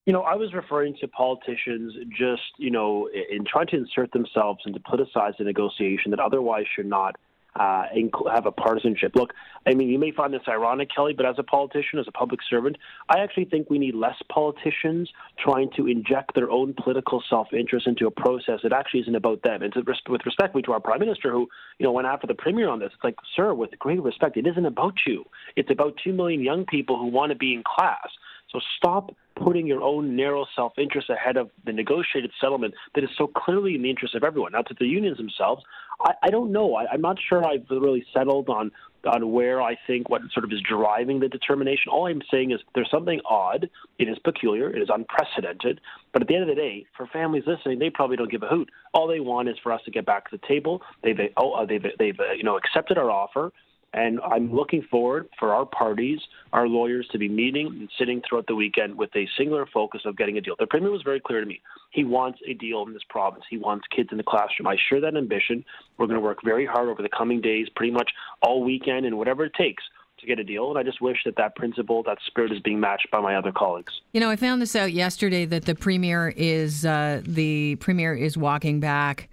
You 0.06 0.12
know, 0.12 0.22
I 0.22 0.36
was 0.36 0.54
referring 0.54 0.94
to 1.00 1.08
politicians 1.08 1.92
just, 2.16 2.42
you 2.58 2.70
know, 2.70 3.08
in 3.30 3.44
trying 3.44 3.66
to 3.68 3.76
insert 3.78 4.12
themselves 4.12 4.60
and 4.64 4.74
to 4.74 4.80
politicize 4.80 5.40
a 5.40 5.42
negotiation 5.42 6.12
that 6.12 6.20
otherwise 6.20 6.66
should 6.76 6.86
not 6.86 7.16
uh, 7.56 7.84
have 8.32 8.46
a 8.46 8.52
partisanship. 8.52 9.12
Look, 9.14 9.32
I 9.66 9.74
mean, 9.74 9.88
you 9.88 9.98
may 9.98 10.10
find 10.10 10.34
this 10.34 10.42
ironic, 10.48 10.90
Kelly, 10.94 11.14
but 11.14 11.26
as 11.26 11.36
a 11.38 11.42
politician, 11.42 11.98
as 11.98 12.06
a 12.08 12.12
public 12.12 12.40
servant, 12.48 12.76
I 13.08 13.20
actually 13.20 13.46
think 13.46 13.70
we 13.70 13.78
need 13.78 13.94
less 13.94 14.16
politicians 14.30 15.10
trying 15.38 15.70
to 15.76 15.86
inject 15.86 16.34
their 16.34 16.50
own 16.50 16.74
political 16.74 17.22
self-interest 17.28 17.86
into 17.86 18.06
a 18.06 18.10
process 18.10 18.60
that 18.62 18.72
actually 18.72 19.00
isn't 19.00 19.14
about 19.14 19.42
them. 19.42 19.62
And 19.62 19.72
to, 19.74 19.82
with 20.08 20.26
respect 20.26 20.56
to 20.64 20.72
our 20.72 20.80
prime 20.80 21.00
minister, 21.00 21.30
who 21.30 21.48
you 21.78 21.84
know 21.84 21.92
went 21.92 22.06
after 22.06 22.26
the 22.26 22.34
premier 22.34 22.68
on 22.68 22.80
this, 22.80 22.90
it's 22.94 23.04
like, 23.04 23.16
sir, 23.36 23.54
with 23.54 23.78
great 23.78 24.02
respect, 24.02 24.36
it 24.36 24.46
isn't 24.46 24.66
about 24.66 24.94
you. 25.06 25.24
It's 25.56 25.70
about 25.70 25.98
two 26.02 26.12
million 26.12 26.42
young 26.42 26.66
people 26.66 26.98
who 26.98 27.06
want 27.06 27.30
to 27.30 27.36
be 27.36 27.54
in 27.54 27.62
class. 27.64 28.08
So 28.50 28.60
stop 28.76 29.14
putting 29.36 29.66
your 29.66 29.82
own 29.82 30.16
narrow 30.16 30.46
self 30.54 30.72
interest 30.78 31.10
ahead 31.10 31.36
of 31.36 31.50
the 31.64 31.72
negotiated 31.72 32.30
settlement 32.40 32.74
that 32.94 33.04
is 33.04 33.10
so 33.16 33.26
clearly 33.26 33.74
in 33.74 33.82
the 33.82 33.90
interest 33.90 34.14
of 34.14 34.24
everyone. 34.24 34.52
Now, 34.52 34.62
to 34.62 34.74
the 34.78 34.86
unions 34.86 35.16
themselves, 35.16 35.62
I, 36.00 36.12
I 36.24 36.30
don't 36.30 36.52
know. 36.52 36.74
I, 36.74 36.86
I'm 36.92 37.00
not 37.00 37.16
sure 37.28 37.46
I've 37.46 37.66
really 37.70 38.04
settled 38.12 38.48
on 38.48 38.70
on 39.06 39.32
where 39.32 39.60
I 39.60 39.76
think 39.86 40.08
what 40.08 40.22
sort 40.32 40.44
of 40.44 40.52
is 40.52 40.60
driving 40.66 41.20
the 41.20 41.28
determination. 41.28 41.90
All 41.92 42.06
I'm 42.06 42.22
saying 42.30 42.52
is 42.52 42.60
there's 42.74 42.90
something 42.90 43.20
odd. 43.28 43.68
It 43.98 44.08
is 44.08 44.18
peculiar. 44.24 44.74
It 44.74 44.80
is 44.80 44.88
unprecedented. 44.92 45.80
But 46.12 46.22
at 46.22 46.28
the 46.28 46.34
end 46.34 46.48
of 46.48 46.48
the 46.48 46.60
day, 46.60 46.86
for 46.96 47.06
families 47.06 47.44
listening, 47.46 47.78
they 47.78 47.90
probably 47.90 48.16
don't 48.16 48.30
give 48.30 48.42
a 48.42 48.48
hoot. 48.48 48.70
All 48.94 49.06
they 49.06 49.20
want 49.20 49.48
is 49.48 49.56
for 49.62 49.72
us 49.72 49.80
to 49.84 49.90
get 49.90 50.06
back 50.06 50.30
to 50.30 50.38
the 50.38 50.46
table. 50.46 50.80
They've 51.02 51.18
oh, 51.36 51.66
they've 51.66 51.84
they've 51.98 52.18
uh, 52.18 52.32
you 52.32 52.44
know 52.44 52.56
accepted 52.56 52.98
our 52.98 53.10
offer. 53.10 53.52
And 53.94 54.18
I'm 54.20 54.52
looking 54.52 54.82
forward 54.90 55.28
for 55.38 55.54
our 55.54 55.64
parties, 55.64 56.18
our 56.52 56.66
lawyers, 56.66 57.06
to 57.12 57.18
be 57.18 57.28
meeting 57.28 57.68
and 57.68 57.88
sitting 57.96 58.20
throughout 58.28 58.48
the 58.48 58.54
weekend 58.56 58.98
with 58.98 59.10
a 59.14 59.26
singular 59.38 59.66
focus 59.72 60.02
of 60.04 60.16
getting 60.16 60.36
a 60.36 60.40
deal. 60.40 60.56
The 60.58 60.66
Premier 60.66 60.90
was 60.90 61.02
very 61.02 61.20
clear 61.20 61.40
to 61.40 61.46
me. 61.46 61.60
He 61.92 62.02
wants 62.02 62.40
a 62.48 62.54
deal 62.54 62.84
in 62.88 62.92
this 62.92 63.04
province. 63.08 63.44
He 63.48 63.56
wants 63.56 63.86
kids 63.94 64.08
in 64.10 64.18
the 64.18 64.24
classroom. 64.24 64.66
I 64.66 64.76
share 64.90 65.00
that 65.00 65.16
ambition. 65.16 65.64
We're 65.96 66.06
going 66.06 66.18
to 66.18 66.24
work 66.24 66.38
very 66.44 66.66
hard 66.66 66.88
over 66.88 67.02
the 67.02 67.08
coming 67.08 67.40
days, 67.40 67.68
pretty 67.76 67.92
much 67.92 68.10
all 68.42 68.64
weekend, 68.64 69.06
and 69.06 69.16
whatever 69.16 69.44
it 69.44 69.54
takes 69.54 69.84
to 70.18 70.26
get 70.26 70.40
a 70.40 70.44
deal. 70.44 70.70
And 70.70 70.78
I 70.78 70.82
just 70.82 71.00
wish 71.00 71.18
that 71.24 71.36
that 71.36 71.54
principle, 71.54 72.02
that 72.02 72.18
spirit, 72.26 72.50
is 72.50 72.58
being 72.60 72.80
matched 72.80 73.08
by 73.12 73.20
my 73.20 73.36
other 73.36 73.52
colleagues. 73.52 73.92
You 74.12 74.20
know, 74.20 74.30
I 74.30 74.34
found 74.34 74.60
this 74.60 74.74
out 74.74 74.92
yesterday 74.92 75.44
that 75.44 75.66
the 75.66 75.76
premier 75.76 76.34
is 76.36 76.84
uh, 76.84 77.22
the 77.24 77.76
premier 77.76 78.14
is 78.14 78.36
walking 78.36 78.80
back 78.80 79.28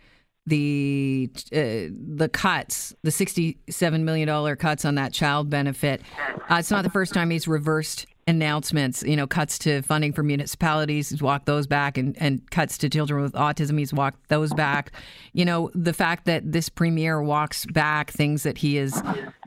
the 0.46 1.30
uh, 1.54 1.94
the 2.16 2.30
cuts, 2.32 2.96
the 3.04 3.12
sixty-seven 3.12 4.04
million 4.04 4.28
dollar 4.28 4.56
cuts 4.56 4.86
on 4.86 4.96
that 4.96 5.14
child 5.14 5.50
benefit. 5.50 6.02
Uh, 6.50 6.56
it's 6.56 6.72
not 6.72 6.84
the 6.84 6.90
first 6.90 7.14
time 7.14 7.30
he's 7.30 7.48
reversed 7.48 8.08
announcements. 8.28 9.04
You 9.04 9.16
know, 9.16 9.28
cuts 9.28 9.60
to 9.60 9.82
funding 9.84 10.14
for 10.14 10.24
municipalities, 10.24 11.10
he's 11.10 11.22
walked 11.22 11.46
those 11.46 11.68
back, 11.68 11.98
and 11.98 12.18
and 12.20 12.50
cuts 12.50 12.78
to 12.80 12.90
children 12.90 13.22
with 13.22 13.34
autism, 13.34 13.78
he's 13.78 13.94
walked 13.94 14.30
those 14.30 14.54
back. 14.54 14.92
You 15.34 15.46
know, 15.46 15.70
the 15.76 15.94
fact 15.94 16.26
that 16.26 16.52
this 16.52 16.70
premier 16.70 17.22
walks 17.22 17.66
back 17.68 18.10
things 18.12 18.44
that 18.44 18.58
he 18.58 18.78
is 18.78 19.02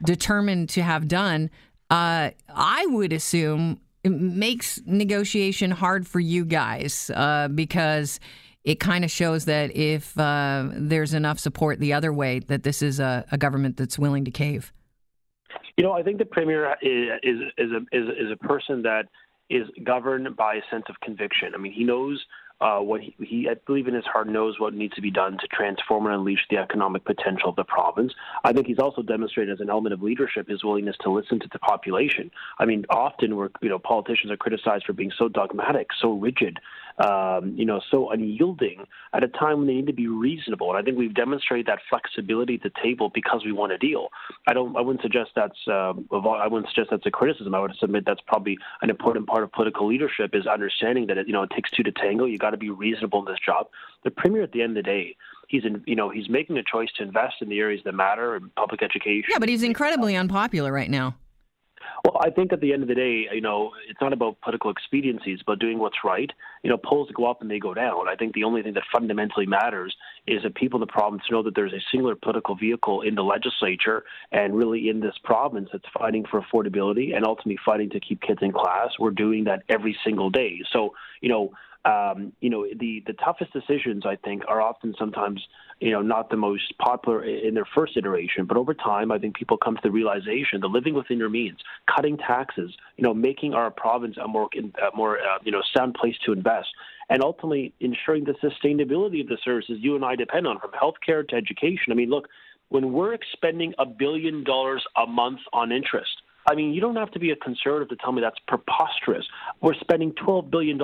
determined 0.05 0.69
to 0.71 0.83
have 0.83 1.09
done. 1.09 1.51
Uh, 1.91 2.31
I 2.49 2.87
would 2.87 3.13
assume 3.13 3.81
makes 4.05 4.81
negotiation 4.87 5.71
hard 5.71 6.07
for 6.07 6.21
you 6.21 6.45
guys 6.45 7.11
uh, 7.15 7.49
because 7.49 8.21
it 8.65 8.81
kind 8.81 9.05
of 9.05 9.11
shows 9.11 9.45
that 9.45 9.77
if 9.77 10.19
uh, 10.19 10.69
there's 10.73 11.15
enough 11.15 11.39
support 11.39 11.79
the 11.79 11.93
other 11.93 12.13
way, 12.13 12.39
that 12.41 12.63
this 12.63 12.83
is 12.83 12.99
a, 12.99 13.25
a, 13.31 13.37
government 13.37 13.77
that's 13.77 13.99
willing 13.99 14.25
to 14.25 14.31
cave. 14.31 14.73
You 15.77 15.85
know, 15.85 15.93
I 15.93 16.03
think 16.03 16.19
the 16.19 16.25
premier 16.25 16.75
is 16.81 17.11
is 17.23 17.41
is 17.59 17.71
a 17.73 17.97
is, 17.97 18.09
is 18.27 18.33
a 18.33 18.37
person 18.37 18.83
that 18.83 19.09
is 19.51 19.69
governed 19.85 20.35
by 20.37 20.55
a 20.55 20.63
sense 20.71 20.85
of 20.89 20.99
conviction. 21.01 21.53
I 21.55 21.59
mean, 21.59 21.73
he 21.73 21.85
knows 21.85 22.25
uh, 22.61 22.79
what 22.79 23.01
he, 23.01 23.15
he, 23.21 23.49
I 23.49 23.55
believe 23.67 23.89
in 23.89 23.95
his 23.95 24.07
heart, 24.07 24.29
knows 24.29 24.59
what 24.59 24.73
needs 24.73 24.95
to 24.95 25.03
be 25.03 25.11
done 25.11 25.37
to 25.39 25.47
transform 25.49 26.07
and 26.07 26.15
unleash 26.15 26.41
the 26.51 26.57
economic 26.57 27.05
potential 27.05 27.51
of 27.51 27.57
the 27.57 27.65
province. 27.65 28.13
I 28.45 28.53
think 28.53 28.67
he's 28.67 28.79
also 28.79 29.03
demonstrated 29.03 29.53
as 29.53 29.61
an 29.61 29.69
element 29.69 29.93
of 29.93 30.03
leadership 30.03 30.49
his 30.49 30.65
willingness 30.65 30.97
to 31.03 31.11
listen 31.11 31.41
to 31.41 31.49
the 31.53 31.59
population. 31.59 32.31
I 32.59 32.65
mean, 32.65 32.87
often 32.89 33.37
we're, 33.37 33.51
you 33.61 33.69
know, 33.69 33.79
politicians 33.79 34.33
are 34.33 34.37
criticized 34.37 34.87
for 34.87 34.93
being 34.93 35.13
so 35.19 35.29
dogmatic, 35.29 35.89
so 36.01 36.13
rigid, 36.13 36.59
um, 36.99 37.55
you 37.57 37.65
know, 37.65 37.81
so 37.91 38.11
unyielding 38.11 38.87
at 39.13 39.25
a 39.25 39.29
time 39.29 39.59
when 39.59 39.67
they 39.67 39.75
need 39.75 39.87
to 39.89 39.93
be 39.93 40.07
reasonable. 40.07 40.71
And 40.71 40.79
I 40.79 40.83
think 40.83 40.97
we've 40.97 41.15
demonstrated 41.15 41.67
that 41.67 41.81
flexibility 41.89 42.55
at 42.55 42.63
the 42.63 42.71
table 42.83 43.11
because 43.13 43.45
we 43.45 43.53
want 43.53 43.73
a 43.73 43.79
deal. 43.79 44.09
I 44.47 44.53
don't. 44.53 44.77
I 44.77 44.81
wouldn't 44.81 45.03
suggest 45.03 45.31
that's. 45.35 45.59
Uh, 45.67 45.95
I 46.13 46.47
wouldn't 46.47 46.69
suggest 46.69 46.91
that's 46.91 47.07
a 47.07 47.11
criticism. 47.11 47.55
I 47.55 47.61
would 47.61 47.75
submit 47.81 48.05
that's 48.07 48.21
probably 48.27 48.59
an 48.83 48.91
important 48.91 49.27
part 49.27 49.43
of 49.43 49.53
political 49.53 49.89
leadership 49.89 50.31
is 50.35 50.47
understanding 50.47 51.07
that 51.09 51.19
it, 51.19 51.27
you 51.27 51.33
know 51.33 51.43
it 51.43 51.51
takes 51.51 51.71
two 51.71 51.83
to 51.83 51.93
tango. 51.93 52.27
You 52.27 52.39
got 52.39 52.51
to 52.51 52.57
be 52.57 52.71
reasonable 52.71 53.21
in 53.21 53.33
this 53.33 53.41
job. 53.45 53.67
The 54.05 54.11
premier, 54.11 54.43
at 54.43 54.53
the 54.53 54.63
end 54.63 54.77
of 54.77 54.85
the 54.85 54.89
day, 54.89 55.17
he's 55.49 55.65
in, 55.65 55.83
you 55.87 55.97
know 55.97 56.11
he's 56.11 56.29
making 56.29 56.57
a 56.59 56.63
choice 56.63 56.91
to 56.99 57.03
invest 57.03 57.37
in 57.41 57.49
the 57.49 57.59
areas 57.59 57.83
that 57.85 57.95
matter 57.95 58.37
in 58.37 58.51
public 58.51 58.83
education. 58.83 59.31
Yeah, 59.31 59.39
but 59.39 59.49
he's 59.49 59.63
incredibly 59.63 60.15
unpopular 60.15 60.73
right 60.73 60.91
now. 60.91 61.17
Well, 62.05 62.19
I 62.21 62.31
think 62.31 62.53
at 62.53 62.61
the 62.61 62.73
end 62.73 62.83
of 62.83 62.89
the 62.89 62.95
day, 62.95 63.27
you 63.33 63.41
know, 63.41 63.73
it's 63.89 64.01
not 64.01 64.13
about 64.13 64.41
political 64.41 64.71
expediencies, 64.71 65.41
but 65.47 65.59
doing 65.59 65.79
what's 65.79 65.99
right. 66.05 66.31
You 66.63 66.71
know, 66.71 66.77
polls 66.77 67.09
go 67.15 67.31
up 67.31 67.41
and 67.41 67.51
they 67.51 67.59
go 67.59 67.75
down. 67.75 68.09
I 68.09 68.17
think 68.17 68.35
the 68.35 68.45
only 68.45 68.63
thing 68.63 68.75
that 68.75 68.83
fundamentally 68.93 69.47
matters 69.47 69.95
is 70.27 70.43
that 70.43 70.55
people 70.55 70.79
in 70.79 70.87
the 70.87 70.93
province 70.93 71.23
know 71.31 71.43
that 71.43 71.55
there's 71.55 71.73
a 71.73 71.81
singular 71.91 72.15
political 72.15 72.57
vehicle 72.57 73.03
in 73.03 73.15
the 73.15 73.23
legislature 73.23 74.05
and 74.33 74.55
really 74.55 74.89
in 74.89 75.01
this 75.01 75.15
province 75.25 75.69
that's 75.73 75.85
fighting 75.97 76.25
for 76.31 76.41
affordability 76.43 77.15
and 77.15 77.25
ultimately 77.25 77.59
fighting 77.65 77.91
to 77.91 78.01
keep 78.01 78.21
kids 78.21 78.41
in 78.43 78.53
class. 78.53 78.91
We're 78.99 79.11
doing 79.11 79.45
that 79.45 79.63
every 79.69 79.97
single 80.05 80.31
day. 80.31 80.61
So, 80.73 80.95
you 81.21 81.29
know, 81.29 81.53
um, 81.85 82.33
you 82.41 82.49
know, 82.49 82.67
the, 82.79 83.03
the 83.07 83.13
toughest 83.13 83.53
decisions, 83.53 84.05
I 84.07 84.17
think, 84.17 84.43
are 84.49 84.61
often 84.61 84.95
sometimes, 84.99 85.47
you 85.81 85.91
know, 85.91 86.01
not 86.01 86.31
the 86.31 86.37
most 86.37 86.77
popular 86.79 87.25
in 87.25 87.55
their 87.55 87.67
first 87.75 87.97
iteration. 87.97 88.47
But 88.47 88.57
over 88.57 88.73
time, 88.73 89.13
I 89.13 89.19
think 89.19 89.37
people 89.37 89.59
come 89.59 89.77
to 89.77 89.83
the 89.83 89.91
realization 89.91 90.61
that 90.63 90.69
living 90.69 90.95
within 90.95 91.19
your 91.19 91.29
means, 91.29 91.59
cutting 91.95 92.17
taxes, 92.17 92.75
you 92.97 93.05
know, 93.05 93.13
making 93.13 93.53
our 93.53 93.71
province 93.71 94.17
a 94.23 94.27
more, 94.27 94.49
a 94.57 94.97
more 94.97 95.19
uh, 95.19 95.39
you 95.43 95.53
know, 95.53 95.63
sound 95.77 95.95
place 95.95 96.17
to 96.25 96.33
invest, 96.33 96.69
and 97.11 97.23
ultimately 97.23 97.75
ensuring 97.81 98.25
the 98.25 98.35
sustainability 98.35 99.21
of 99.21 99.29
the 99.29 99.39
services 99.45 99.79
you 99.81 99.95
and 99.95 100.05
I 100.05 100.17
depend 100.17 100.47
on, 100.47 100.59
from 100.61 100.71
healthcare 100.71 101.27
to 101.29 101.37
education. 101.37 101.93
I 101.93 101.95
mean, 101.95 102.09
look, 102.09 102.29
when 102.71 102.93
we're 102.93 103.13
expending 103.13 103.75
a 103.79 103.85
billion 103.85 104.43
dollars 104.43 104.83
a 104.97 105.07
month 105.07 105.41
on 105.53 105.71
interest, 105.71 106.23
I 106.47 106.55
mean, 106.55 106.75
you 106.75 106.81
don't 106.81 106.97
have 106.97 107.11
to 107.13 107.19
be 107.19 107.31
a 107.31 107.37
conservative 107.37 107.89
to 107.91 107.97
tell 107.97 108.13
me 108.13 108.21
that's 108.21 108.39
preposterous. 108.47 109.27
We're 109.61 109.75
spending 109.75 110.13
$12 110.13 110.51
billion 110.51 110.79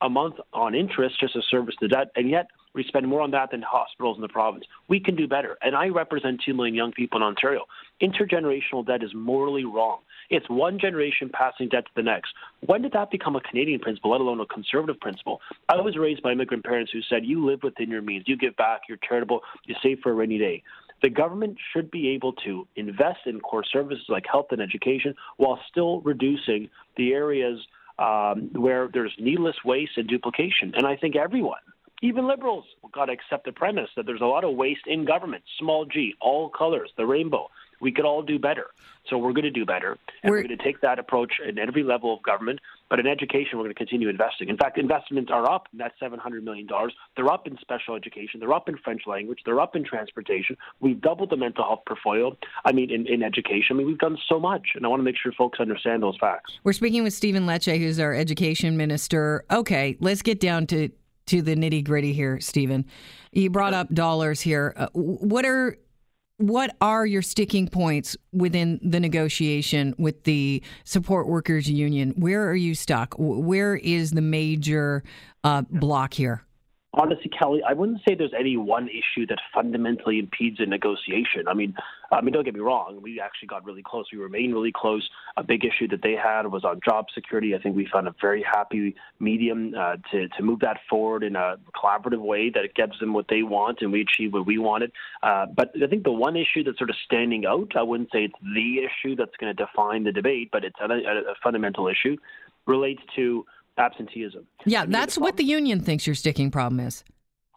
a 0.00 0.08
month 0.08 0.36
on 0.52 0.74
interest 0.74 1.20
just 1.20 1.34
to 1.34 1.42
service 1.50 1.74
the 1.80 1.88
debt, 1.88 2.08
and 2.16 2.28
yet 2.28 2.46
we 2.74 2.84
spend 2.84 3.06
more 3.06 3.20
on 3.20 3.30
that 3.30 3.52
than 3.52 3.62
hospitals 3.62 4.16
in 4.16 4.22
the 4.22 4.28
province. 4.28 4.64
We 4.88 4.98
can 4.98 5.14
do 5.14 5.28
better. 5.28 5.56
And 5.62 5.76
I 5.76 5.88
represent 5.88 6.42
2 6.44 6.54
million 6.54 6.74
young 6.74 6.92
people 6.92 7.18
in 7.18 7.22
Ontario. 7.22 7.64
Intergenerational 8.02 8.84
debt 8.84 9.02
is 9.02 9.14
morally 9.14 9.64
wrong. 9.64 10.00
It's 10.28 10.48
one 10.48 10.78
generation 10.80 11.30
passing 11.32 11.68
debt 11.68 11.84
to 11.86 11.90
the 11.94 12.02
next. 12.02 12.32
When 12.66 12.82
did 12.82 12.92
that 12.92 13.10
become 13.10 13.36
a 13.36 13.40
Canadian 13.40 13.80
principle, 13.80 14.10
let 14.10 14.20
alone 14.20 14.40
a 14.40 14.46
conservative 14.46 15.00
principle? 15.00 15.40
I 15.68 15.76
was 15.76 15.96
raised 15.96 16.22
by 16.22 16.32
immigrant 16.32 16.64
parents 16.64 16.90
who 16.92 17.00
said, 17.02 17.24
You 17.24 17.44
live 17.46 17.62
within 17.62 17.90
your 17.90 18.02
means, 18.02 18.24
you 18.26 18.36
give 18.36 18.56
back, 18.56 18.82
you're 18.88 18.98
charitable, 19.08 19.40
you 19.66 19.76
save 19.82 20.00
for 20.02 20.10
a 20.10 20.14
rainy 20.14 20.38
day. 20.38 20.62
The 21.02 21.10
government 21.10 21.58
should 21.72 21.90
be 21.90 22.08
able 22.10 22.32
to 22.44 22.66
invest 22.76 23.20
in 23.26 23.40
core 23.40 23.64
services 23.64 24.06
like 24.08 24.24
health 24.30 24.46
and 24.50 24.60
education 24.60 25.14
while 25.36 25.60
still 25.70 26.00
reducing 26.00 26.70
the 26.96 27.12
areas 27.12 27.58
um, 27.98 28.50
where 28.52 28.88
there's 28.92 29.12
needless 29.18 29.56
waste 29.64 29.92
and 29.96 30.08
duplication. 30.08 30.72
And 30.76 30.86
I 30.86 30.96
think 30.96 31.16
everyone, 31.16 31.60
Even 32.02 32.26
liberals 32.26 32.64
got 32.92 33.06
to 33.06 33.12
accept 33.12 33.44
the 33.44 33.52
premise 33.52 33.88
that 33.96 34.06
there's 34.06 34.20
a 34.20 34.26
lot 34.26 34.44
of 34.44 34.54
waste 34.54 34.86
in 34.86 35.04
government, 35.04 35.42
small 35.58 35.84
g, 35.84 36.14
all 36.20 36.48
colors, 36.48 36.90
the 36.96 37.06
rainbow. 37.06 37.48
We 37.80 37.92
could 37.92 38.04
all 38.04 38.22
do 38.22 38.38
better. 38.38 38.68
So 39.10 39.18
we're 39.18 39.32
going 39.32 39.44
to 39.44 39.50
do 39.50 39.66
better. 39.66 39.98
And 40.22 40.30
we're, 40.30 40.38
we're 40.38 40.44
going 40.44 40.56
to 40.56 40.64
take 40.64 40.80
that 40.80 40.98
approach 40.98 41.34
at 41.46 41.58
every 41.58 41.82
level 41.82 42.14
of 42.14 42.22
government. 42.22 42.60
But 42.88 43.00
in 43.00 43.06
education, 43.06 43.58
we're 43.58 43.64
going 43.64 43.74
to 43.74 43.78
continue 43.78 44.08
investing. 44.08 44.48
In 44.48 44.56
fact, 44.56 44.78
investments 44.78 45.30
are 45.30 45.50
up. 45.50 45.68
That's 45.74 45.94
$700 46.00 46.42
million. 46.42 46.66
They're 47.16 47.30
up 47.30 47.46
in 47.46 47.58
special 47.60 47.94
education. 47.94 48.40
They're 48.40 48.52
up 48.52 48.68
in 48.68 48.78
French 48.78 49.02
language. 49.06 49.40
They're 49.44 49.60
up 49.60 49.76
in 49.76 49.84
transportation. 49.84 50.56
We've 50.80 51.00
doubled 51.00 51.30
the 51.30 51.36
mental 51.36 51.64
health 51.64 51.82
portfolio. 51.86 52.36
I 52.64 52.72
mean, 52.72 52.90
in, 52.90 53.06
in 53.06 53.22
education. 53.22 53.66
I 53.70 53.74
mean, 53.74 53.86
we've 53.86 53.98
done 53.98 54.16
so 54.28 54.40
much. 54.40 54.68
And 54.74 54.86
I 54.86 54.88
want 54.88 55.00
to 55.00 55.04
make 55.04 55.16
sure 55.22 55.32
folks 55.32 55.60
understand 55.60 56.02
those 56.02 56.16
facts. 56.18 56.58
We're 56.62 56.72
speaking 56.72 57.02
with 57.02 57.12
Stephen 57.12 57.44
Lecce, 57.44 57.78
who's 57.78 58.00
our 58.00 58.14
education 58.14 58.76
minister. 58.76 59.44
Okay, 59.50 59.96
let's 60.00 60.22
get 60.22 60.40
down 60.40 60.66
to 60.68 60.88
to 61.26 61.42
the 61.42 61.56
nitty 61.56 61.84
gritty 61.84 62.12
here, 62.12 62.40
Stephen. 62.40 62.84
You 63.32 63.50
brought 63.50 63.74
up 63.74 63.92
dollars 63.92 64.40
here. 64.40 64.72
Uh, 64.76 64.88
what 64.92 65.44
are 65.44 65.76
what 66.38 66.74
are 66.80 67.06
your 67.06 67.22
sticking 67.22 67.68
points 67.68 68.16
within 68.32 68.80
the 68.82 68.98
negotiation 68.98 69.94
with 69.98 70.24
the 70.24 70.62
support 70.84 71.28
workers 71.28 71.70
union? 71.70 72.10
Where 72.16 72.48
are 72.48 72.56
you 72.56 72.74
stuck? 72.74 73.14
Where 73.16 73.76
is 73.76 74.10
the 74.10 74.20
major 74.20 75.04
uh, 75.44 75.62
block 75.70 76.14
here? 76.14 76.44
Honestly, 76.94 77.30
Kelly, 77.36 77.62
I 77.68 77.72
wouldn't 77.72 78.00
say 78.06 78.14
there's 78.14 78.32
any 78.38 78.56
one 78.56 78.88
issue 78.88 79.26
that 79.26 79.38
fundamentally 79.52 80.18
impedes 80.18 80.60
a 80.60 80.66
negotiation. 80.66 81.48
I 81.48 81.54
mean, 81.54 81.74
I 82.12 82.20
mean, 82.20 82.32
don't 82.32 82.44
get 82.44 82.54
me 82.54 82.60
wrong. 82.60 83.00
We 83.02 83.20
actually 83.20 83.48
got 83.48 83.64
really 83.64 83.82
close. 83.82 84.06
We 84.12 84.18
remain 84.18 84.52
really 84.52 84.72
close. 84.74 85.08
A 85.36 85.42
big 85.42 85.64
issue 85.64 85.88
that 85.88 86.02
they 86.02 86.12
had 86.12 86.46
was 86.46 86.64
on 86.64 86.80
job 86.84 87.06
security. 87.14 87.54
I 87.54 87.58
think 87.58 87.76
we 87.76 87.86
found 87.92 88.06
a 88.06 88.14
very 88.20 88.42
happy 88.42 88.94
medium 89.18 89.74
uh, 89.76 89.96
to 90.12 90.28
to 90.28 90.42
move 90.42 90.60
that 90.60 90.78
forward 90.88 91.22
in 91.24 91.36
a 91.36 91.56
collaborative 91.74 92.20
way 92.20 92.50
that 92.50 92.64
it 92.64 92.74
gives 92.74 92.98
them 93.00 93.12
what 93.12 93.26
they 93.28 93.42
want, 93.42 93.78
and 93.80 93.92
we 93.92 94.00
achieve 94.00 94.32
what 94.32 94.46
we 94.46 94.58
wanted. 94.58 94.92
Uh, 95.22 95.46
but 95.46 95.72
I 95.82 95.86
think 95.86 96.04
the 96.04 96.12
one 96.12 96.36
issue 96.36 96.62
that's 96.64 96.78
sort 96.78 96.90
of 96.90 96.96
standing 97.04 97.46
out, 97.46 97.72
I 97.76 97.82
wouldn't 97.82 98.10
say 98.12 98.24
it's 98.24 98.34
the 98.40 98.78
issue 98.78 99.16
that's 99.16 99.36
going 99.38 99.54
to 99.54 99.64
define 99.64 100.04
the 100.04 100.12
debate, 100.12 100.50
but 100.52 100.64
it's 100.64 100.76
a, 100.80 100.84
a 100.84 101.34
fundamental 101.42 101.88
issue, 101.88 102.16
relates 102.66 103.02
to 103.16 103.44
absenteeism. 103.78 104.46
Yeah, 104.64 104.80
I 104.80 104.84
mean, 104.84 104.92
that's 104.92 105.18
what 105.18 105.36
the 105.36 105.44
union 105.44 105.80
thinks 105.80 106.06
your 106.06 106.14
sticking 106.14 106.50
problem 106.50 106.80
is. 106.80 107.04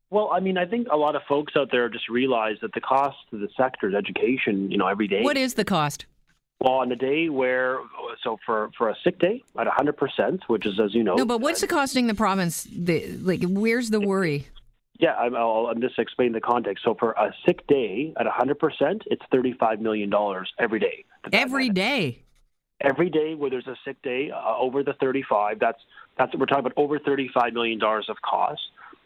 Well, 0.10 0.30
I 0.32 0.40
mean, 0.40 0.58
I 0.58 0.66
think 0.66 0.88
a 0.92 0.96
lot 0.96 1.16
of 1.16 1.22
folks 1.28 1.54
out 1.58 1.70
there 1.72 1.90
just 1.90 2.08
realize 2.08 2.56
that 2.62 2.74
the 2.74 2.82
cost 2.82 3.18
to 3.32 3.38
the 3.38 3.50
sector 3.58 3.90
is 3.90 3.96
education, 3.96 4.72
you 4.72 4.78
know, 4.78 4.88
every 4.88 5.08
day. 5.08 5.22
What 5.22 5.38
is 5.38 5.56
the 5.56 5.66
cost? 5.66 6.06
Well, 6.60 6.74
on 6.74 6.90
the 6.90 6.96
day 6.96 7.30
where, 7.30 7.80
so 8.24 8.38
for, 8.46 8.72
for 8.78 8.90
a 8.90 8.96
sick 9.04 9.20
day 9.20 9.44
at 9.60 9.68
100%, 9.68 10.40
which 10.48 10.66
is, 10.66 10.80
as 10.80 10.96
you 10.96 11.04
know. 11.04 11.16
No, 11.16 11.26
but 11.26 11.40
what's 11.40 11.62
it 11.62 11.70
costing 11.70 12.08
the 12.08 12.16
province? 12.16 12.68
The, 12.72 13.16
like, 13.18 13.44
where's 13.44 13.90
the 13.90 14.00
worry? 14.00 14.48
Yeah, 15.00 15.14
I'm, 15.14 15.36
I'll, 15.36 15.72
just 15.76 16.00
explain 16.00 16.32
the 16.32 16.42
context. 16.42 16.84
So 16.84 16.96
for 16.98 17.12
a 17.12 17.32
sick 17.46 17.68
day 17.68 18.14
at 18.20 18.26
100%, 18.26 19.02
it's 19.06 19.22
$35 19.32 19.80
million 19.82 20.12
every 20.58 20.80
day. 20.80 21.06
Every 21.32 21.70
day? 21.70 22.24
Every 22.82 23.10
day 23.10 23.34
where 23.34 23.50
there's 23.50 23.68
a 23.68 23.76
sick 23.84 24.02
day 24.02 24.32
uh, 24.32 24.58
over 24.58 24.84
the 24.84 24.94
35, 24.94 25.60
that's 25.60 25.80
that's 26.18 26.36
we're 26.36 26.46
talking 26.46 26.66
about 26.66 26.74
over 26.78 27.00
$35 27.00 27.54
million 27.54 27.82
of 27.84 28.22
cost. 28.24 28.62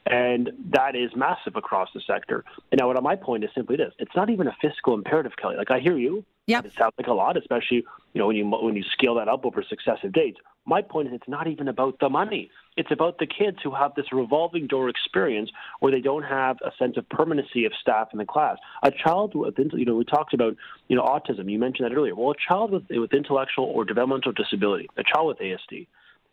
And 0.05 0.51
that 0.71 0.95
is 0.95 1.15
massive 1.15 1.55
across 1.55 1.89
the 1.93 2.01
sector. 2.01 2.43
And 2.71 2.79
now, 2.79 2.87
what 2.87 3.01
my 3.03 3.15
point 3.15 3.43
is 3.43 3.51
simply 3.53 3.75
this: 3.75 3.93
it's 3.99 4.15
not 4.15 4.31
even 4.31 4.47
a 4.47 4.55
fiscal 4.59 4.95
imperative, 4.95 5.33
Kelly. 5.39 5.57
Like 5.57 5.69
I 5.69 5.79
hear 5.79 5.95
you. 5.95 6.25
Yeah. 6.47 6.61
It 6.65 6.73
sounds 6.73 6.93
like 6.97 7.05
a 7.07 7.13
lot, 7.13 7.37
especially 7.37 7.77
you 8.13 8.19
know 8.19 8.25
when 8.25 8.35
you 8.35 8.45
when 8.49 8.75
you 8.75 8.83
scale 8.83 9.15
that 9.15 9.27
up 9.27 9.45
over 9.45 9.63
successive 9.63 10.11
dates. 10.11 10.39
My 10.65 10.81
point 10.81 11.07
is, 11.07 11.13
it's 11.15 11.27
not 11.27 11.47
even 11.47 11.67
about 11.67 11.99
the 11.99 12.09
money. 12.09 12.51
It's 12.77 12.91
about 12.91 13.17
the 13.17 13.25
kids 13.25 13.57
who 13.63 13.73
have 13.73 13.95
this 13.95 14.05
revolving 14.11 14.67
door 14.67 14.89
experience 14.89 15.49
where 15.79 15.91
they 15.91 16.01
don't 16.01 16.23
have 16.23 16.57
a 16.63 16.71
sense 16.77 16.97
of 16.97 17.09
permanency 17.09 17.65
of 17.65 17.73
staff 17.81 18.09
in 18.13 18.19
the 18.19 18.25
class. 18.25 18.57
A 18.83 18.91
child 18.91 19.33
with, 19.33 19.55
you 19.57 19.85
know, 19.85 19.95
we 19.95 20.05
talked 20.05 20.33
about, 20.33 20.55
you 20.87 20.95
know, 20.95 21.03
autism. 21.03 21.51
You 21.51 21.57
mentioned 21.59 21.89
that 21.89 21.95
earlier. 21.95 22.15
Well, 22.15 22.31
a 22.31 22.35
child 22.47 22.71
with 22.71 22.83
with 22.89 23.13
intellectual 23.13 23.65
or 23.65 23.85
developmental 23.85 24.31
disability, 24.31 24.87
a 24.97 25.03
child 25.03 25.27
with 25.27 25.39
ASD, 25.39 25.87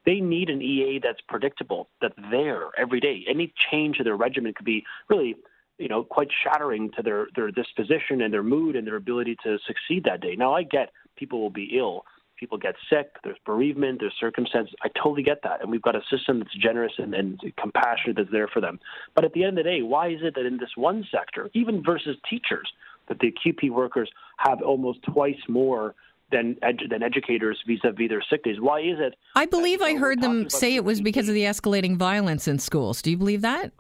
they 0.05 0.21
need 0.21 0.49
an 0.49 0.63
EA 0.63 1.01
that's 1.03 1.21
predictable, 1.29 1.89
that's 2.01 2.15
there 2.31 2.69
every 2.79 3.01
day. 3.01 3.25
Any 3.29 3.53
change 3.71 3.99
to 3.99 4.05
their 4.05 4.17
regimen 4.17 4.55
could 4.55 4.65
be 4.65 4.85
really, 5.09 5.37
you 5.79 5.89
know, 5.89 6.03
quite 6.03 6.29
shattering 6.45 6.91
to 6.97 7.03
their, 7.03 7.27
their 7.35 7.51
disposition 7.51 8.23
and 8.23 8.33
their 8.33 8.43
mood 8.43 8.77
and 8.77 8.87
their 8.87 8.97
ability 8.97 9.37
to 9.45 9.59
succeed 9.67 10.05
that 10.05 10.21
day. 10.21 10.35
Now, 10.37 10.55
I 10.55 10.63
get 10.63 10.93
people 11.17 11.41
will 11.41 11.51
be 11.51 11.77
ill. 11.77 12.05
People 12.39 12.59
get 12.59 12.75
sick. 12.89 13.17
There's 13.25 13.39
bereavement. 13.45 13.99
There's 14.01 14.15
circumstances. 14.19 14.75
I 14.83 14.89
totally 14.89 15.23
get 15.23 15.43
that, 15.43 15.61
and 15.61 15.71
we've 15.71 15.83
got 15.83 15.97
a 15.97 16.03
system 16.11 16.39
that's 16.39 16.55
generous 16.55 16.93
and, 16.99 17.15
and 17.15 17.41
compassionate 17.61 18.17
that's 18.17 18.31
there 18.31 18.49
for 18.49 18.61
them. 18.61 18.79
But 19.15 19.25
at 19.25 19.33
the 19.33 19.45
end 19.45 19.59
of 19.59 19.65
the 19.65 19.71
day, 19.71 19.83
why 19.83 20.09
is 20.09 20.21
it 20.23 20.35
that 20.37 20.47
in 20.47 20.59
this 20.59 20.71
one 20.77 21.05
sector, 21.11 21.51
even 21.55 21.83
versus 21.83 22.17
teachers, 22.29 22.73
that 23.09 23.19
the 23.19 23.33
CUPE 23.43 23.71
workers 23.71 24.11
have 24.37 24.63
almost 24.63 25.03
twice 25.03 25.41
more 25.49 25.95
than 26.31 26.57
edu- 26.57 26.89
than 26.91 27.03
educators 27.03 27.59
vis-a-vis 27.67 28.09
their 28.09 28.23
sick 28.29 28.45
days. 28.45 28.61
Why 28.61 28.81
is 28.81 28.99
it? 28.99 29.15
I 29.35 29.47
believe 29.47 29.81
I 29.81 29.97
heard 29.97 30.21
them 30.21 30.51
say 30.51 30.75
it 30.75 30.85
was 30.85 31.01
because 31.01 31.29
of 31.29 31.35
the 31.35 31.45
escalating 31.45 31.97
violence 31.97 32.47
in 32.47 32.59
schools. 32.59 33.01
Do 33.03 33.11
you 33.11 33.17
believe 33.17 33.41
that? 33.43 33.73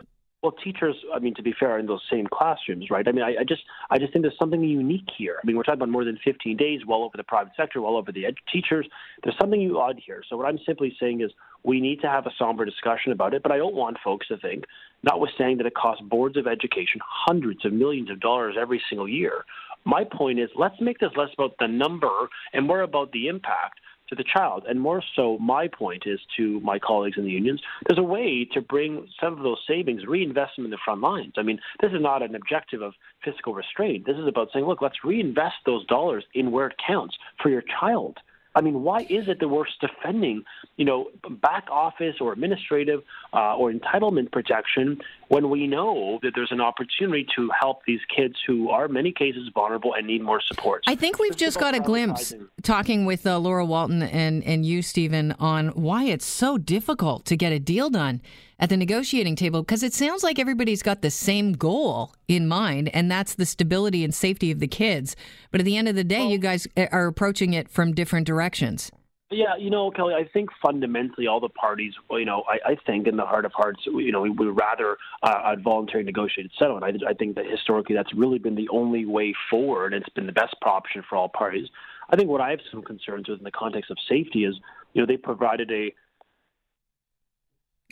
Well, 0.42 0.52
teachers, 0.52 0.94
I 1.12 1.18
mean, 1.18 1.34
to 1.34 1.42
be 1.42 1.52
fair, 1.58 1.72
are 1.72 1.78
in 1.80 1.86
those 1.86 2.02
same 2.10 2.28
classrooms, 2.32 2.90
right? 2.90 3.06
I 3.08 3.10
mean, 3.10 3.24
I, 3.24 3.40
I, 3.40 3.44
just, 3.44 3.62
I 3.90 3.98
just 3.98 4.12
think 4.12 4.22
there's 4.22 4.38
something 4.38 4.62
unique 4.62 5.08
here. 5.16 5.38
I 5.42 5.44
mean, 5.44 5.56
we're 5.56 5.64
talking 5.64 5.80
about 5.80 5.88
more 5.88 6.04
than 6.04 6.16
15 6.24 6.56
days, 6.56 6.82
well 6.86 7.02
over 7.02 7.16
the 7.16 7.24
private 7.24 7.54
sector, 7.56 7.82
well 7.82 7.96
over 7.96 8.12
the 8.12 8.26
ed- 8.26 8.36
teachers. 8.52 8.86
There's 9.24 9.36
something 9.40 9.74
odd 9.74 10.00
here. 10.04 10.22
So 10.28 10.36
what 10.36 10.46
I'm 10.46 10.60
simply 10.64 10.96
saying 11.00 11.22
is, 11.22 11.32
we 11.64 11.80
need 11.80 12.00
to 12.02 12.06
have 12.08 12.26
a 12.26 12.30
somber 12.38 12.64
discussion 12.64 13.10
about 13.10 13.34
it. 13.34 13.42
But 13.42 13.50
I 13.50 13.56
don't 13.56 13.74
want 13.74 13.96
folks 14.02 14.28
to 14.28 14.36
think, 14.36 14.64
notwithstanding 15.02 15.58
that 15.58 15.66
it 15.66 15.74
costs 15.74 16.04
boards 16.04 16.36
of 16.36 16.46
education 16.46 17.00
hundreds 17.04 17.64
of 17.64 17.72
millions 17.72 18.08
of 18.08 18.20
dollars 18.20 18.54
every 18.58 18.80
single 18.88 19.08
year, 19.08 19.44
my 19.84 20.04
point 20.04 20.38
is 20.38 20.50
let's 20.54 20.80
make 20.80 20.98
this 20.98 21.10
less 21.16 21.30
about 21.34 21.54
the 21.58 21.66
number 21.66 22.28
and 22.52 22.66
more 22.66 22.82
about 22.82 23.10
the 23.12 23.26
impact 23.26 23.80
to 24.08 24.14
the 24.14 24.24
child. 24.24 24.64
And 24.68 24.80
more 24.80 25.02
so, 25.14 25.38
my 25.38 25.68
point 25.68 26.04
is 26.06 26.20
to 26.36 26.60
my 26.60 26.78
colleagues 26.78 27.18
in 27.18 27.24
the 27.24 27.30
unions 27.30 27.60
there's 27.86 27.98
a 27.98 28.02
way 28.02 28.48
to 28.52 28.60
bring 28.60 29.08
some 29.20 29.34
of 29.34 29.42
those 29.42 29.58
savings, 29.66 30.06
reinvest 30.06 30.56
them 30.56 30.64
in 30.64 30.70
the 30.70 30.78
front 30.84 31.00
lines. 31.00 31.34
I 31.36 31.42
mean, 31.42 31.58
this 31.80 31.92
is 31.92 32.00
not 32.00 32.22
an 32.22 32.34
objective 32.34 32.82
of 32.82 32.94
fiscal 33.24 33.54
restraint. 33.54 34.06
This 34.06 34.16
is 34.16 34.26
about 34.26 34.48
saying, 34.52 34.64
look, 34.64 34.82
let's 34.82 35.04
reinvest 35.04 35.56
those 35.66 35.86
dollars 35.86 36.24
in 36.34 36.50
where 36.50 36.66
it 36.66 36.76
counts 36.84 37.16
for 37.42 37.50
your 37.50 37.62
child. 37.80 38.18
I 38.54 38.60
mean, 38.60 38.82
why 38.82 39.00
is 39.02 39.28
it 39.28 39.40
that 39.40 39.48
we're 39.48 39.66
defending, 39.80 40.42
you 40.76 40.84
know, 40.84 41.10
back 41.30 41.66
office 41.70 42.16
or 42.20 42.32
administrative 42.32 43.02
uh, 43.32 43.56
or 43.56 43.72
entitlement 43.72 44.32
protection 44.32 45.00
when 45.28 45.50
we 45.50 45.66
know 45.66 46.18
that 46.22 46.32
there's 46.34 46.50
an 46.50 46.60
opportunity 46.60 47.26
to 47.36 47.50
help 47.58 47.84
these 47.86 48.00
kids 48.14 48.36
who 48.46 48.70
are 48.70 48.86
in 48.86 48.92
many 48.92 49.12
cases 49.12 49.50
vulnerable 49.54 49.94
and 49.94 50.06
need 50.06 50.22
more 50.22 50.40
support? 50.40 50.84
I 50.86 50.94
think 50.94 51.18
we've 51.18 51.36
just 51.36 51.60
got 51.60 51.74
a 51.74 51.80
glimpse 51.80 52.34
talking 52.62 53.04
with 53.04 53.26
uh, 53.26 53.38
Laura 53.38 53.64
Walton 53.64 54.02
and, 54.02 54.42
and 54.44 54.64
you, 54.64 54.82
Stephen, 54.82 55.34
on 55.38 55.68
why 55.68 56.04
it's 56.04 56.26
so 56.26 56.58
difficult 56.58 57.24
to 57.26 57.36
get 57.36 57.52
a 57.52 57.58
deal 57.58 57.90
done 57.90 58.20
at 58.58 58.68
the 58.68 58.76
negotiating 58.76 59.36
table 59.36 59.62
because 59.62 59.82
it 59.82 59.94
sounds 59.94 60.22
like 60.22 60.38
everybody's 60.38 60.82
got 60.82 61.02
the 61.02 61.10
same 61.10 61.52
goal 61.52 62.14
in 62.26 62.48
mind, 62.48 62.90
and 62.94 63.10
that's 63.10 63.34
the 63.34 63.46
stability 63.46 64.04
and 64.04 64.14
safety 64.14 64.50
of 64.50 64.58
the 64.58 64.68
kids. 64.68 65.16
But 65.50 65.60
at 65.60 65.64
the 65.64 65.76
end 65.76 65.88
of 65.88 65.94
the 65.94 66.04
day, 66.04 66.20
well, 66.20 66.30
you 66.30 66.38
guys 66.38 66.66
uh, 66.76 66.86
are 66.90 67.06
approaching 67.06 67.54
it 67.54 67.68
from 67.68 67.94
different 67.94 68.26
directions. 68.26 68.90
Yeah, 69.30 69.56
you 69.58 69.68
know, 69.68 69.90
Kelly, 69.90 70.14
I 70.14 70.26
think 70.32 70.48
fundamentally 70.62 71.26
all 71.26 71.38
the 71.38 71.50
parties, 71.50 71.92
you 72.10 72.24
know, 72.24 72.44
I, 72.48 72.70
I 72.70 72.76
think 72.86 73.06
in 73.06 73.18
the 73.18 73.26
heart 73.26 73.44
of 73.44 73.52
hearts, 73.52 73.80
you 73.84 74.10
know, 74.10 74.22
we 74.22 74.30
would 74.30 74.58
rather 74.58 74.96
uh, 75.22 75.52
a 75.54 75.56
voluntary 75.60 76.02
negotiated 76.02 76.50
settlement. 76.58 77.02
I, 77.04 77.10
I 77.10 77.12
think 77.12 77.36
that 77.36 77.44
historically 77.44 77.94
that's 77.94 78.14
really 78.14 78.38
been 78.38 78.54
the 78.54 78.70
only 78.70 79.04
way 79.04 79.34
forward. 79.50 79.92
And 79.92 80.02
it's 80.02 80.14
been 80.14 80.24
the 80.24 80.32
best 80.32 80.54
option 80.64 81.04
for 81.06 81.16
all 81.16 81.28
parties. 81.28 81.68
I 82.08 82.16
think 82.16 82.30
what 82.30 82.40
I 82.40 82.48
have 82.48 82.60
some 82.70 82.82
concerns 82.82 83.28
with 83.28 83.38
in 83.38 83.44
the 83.44 83.50
context 83.50 83.90
of 83.90 83.98
safety 84.08 84.46
is, 84.46 84.54
you 84.94 85.02
know, 85.02 85.06
they 85.06 85.18
provided 85.18 85.70
a 85.70 85.92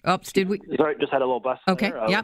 Oops, 0.08 0.32
did 0.32 0.48
we? 0.48 0.60
Sorry, 0.76 0.94
just 1.00 1.12
had 1.12 1.22
a 1.22 1.26
little 1.26 1.40
bust. 1.40 1.62
Okay, 1.68 1.90
there, 1.90 2.08
yeah. 2.08 2.22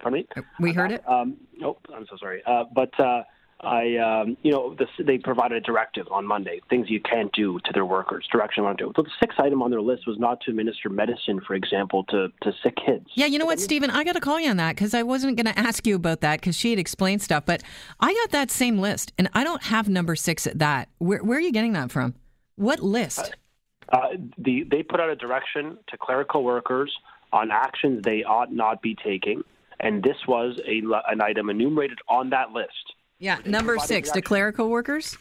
pardon 0.00 0.20
me. 0.20 0.42
We 0.60 0.72
heard 0.72 0.92
it. 0.92 1.02
Um, 1.08 1.36
oh, 1.62 1.78
I'm 1.94 2.06
so 2.10 2.16
sorry. 2.18 2.42
Uh, 2.46 2.64
but 2.74 2.98
uh, 3.00 3.22
I, 3.62 3.96
um, 3.96 4.36
you 4.42 4.50
know, 4.50 4.74
this, 4.74 4.88
they 4.98 5.18
provided 5.18 5.58
a 5.58 5.60
directive 5.60 6.06
on 6.10 6.26
Monday, 6.26 6.60
things 6.68 6.90
you 6.90 7.00
can't 7.00 7.32
do 7.32 7.60
to 7.64 7.72
their 7.72 7.86
workers, 7.86 8.26
direction 8.32 8.64
on 8.64 8.74
do. 8.74 8.92
So 8.96 9.02
the 9.02 9.10
sixth 9.20 9.38
item 9.38 9.62
on 9.62 9.70
their 9.70 9.80
list 9.80 10.06
was 10.06 10.18
not 10.18 10.40
to 10.42 10.50
administer 10.50 10.88
medicine, 10.88 11.40
for 11.46 11.54
example, 11.54 12.04
to, 12.08 12.28
to 12.42 12.52
sick 12.62 12.74
kids. 12.84 13.06
Yeah, 13.14 13.26
you 13.26 13.38
know 13.38 13.46
what, 13.46 13.60
Stephen? 13.60 13.88
I 13.88 14.02
got 14.02 14.14
to 14.14 14.20
call 14.20 14.40
you 14.40 14.50
on 14.50 14.56
that 14.56 14.74
because 14.74 14.94
I 14.94 15.04
wasn't 15.04 15.36
going 15.36 15.52
to 15.52 15.58
ask 15.58 15.86
you 15.86 15.94
about 15.94 16.22
that 16.22 16.40
because 16.40 16.56
she 16.56 16.70
had 16.70 16.80
explained 16.80 17.22
stuff, 17.22 17.46
but 17.46 17.62
I 18.00 18.12
got 18.12 18.30
that 18.32 18.50
same 18.50 18.78
list 18.78 19.12
and 19.16 19.30
I 19.32 19.44
don't 19.44 19.62
have 19.62 19.88
number 19.88 20.16
six 20.16 20.46
at 20.46 20.58
that. 20.58 20.88
Where, 20.98 21.22
where 21.22 21.38
are 21.38 21.42
you 21.42 21.52
getting 21.52 21.74
that 21.74 21.92
from? 21.92 22.14
What 22.56 22.80
list? 22.80 23.20
Uh, 23.20 23.96
uh, 23.96 24.08
the, 24.38 24.64
they 24.68 24.82
put 24.82 24.98
out 25.00 25.08
a 25.08 25.16
direction 25.16 25.78
to 25.88 25.96
clerical 25.98 26.42
workers 26.42 26.92
on 27.32 27.50
actions 27.50 28.02
they 28.02 28.24
ought 28.24 28.52
not 28.52 28.82
be 28.82 28.94
taking. 28.94 29.42
And 29.80 30.02
this 30.02 30.16
was 30.28 30.60
a, 30.66 30.82
an 31.10 31.20
item 31.20 31.50
enumerated 31.50 31.98
on 32.08 32.30
that 32.30 32.52
list. 32.52 32.94
Yeah, 33.18 33.38
number 33.44 33.78
six, 33.78 34.10
to 34.12 34.22
clerical 34.22 34.68
workers? 34.68 35.16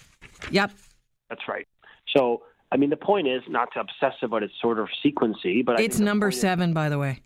Yep. 0.50 0.72
That's 1.30 1.48
right. 1.48 1.68
So, 2.15 2.44
I 2.72 2.77
mean, 2.77 2.89
the 2.89 2.98
point 2.98 3.27
is 3.27 3.41
not 3.48 3.70
to 3.74 3.80
obsess 3.80 4.15
about 4.22 4.44
its 4.44 4.53
sort 4.62 4.80
of 4.80 4.89
sequency, 5.03 5.63
but 5.63 5.80
it's 5.80 6.00
number 6.00 6.32
seven, 6.32 6.70
is, 6.70 6.74
by 6.74 6.89
the 6.89 6.98
way. 6.98 7.22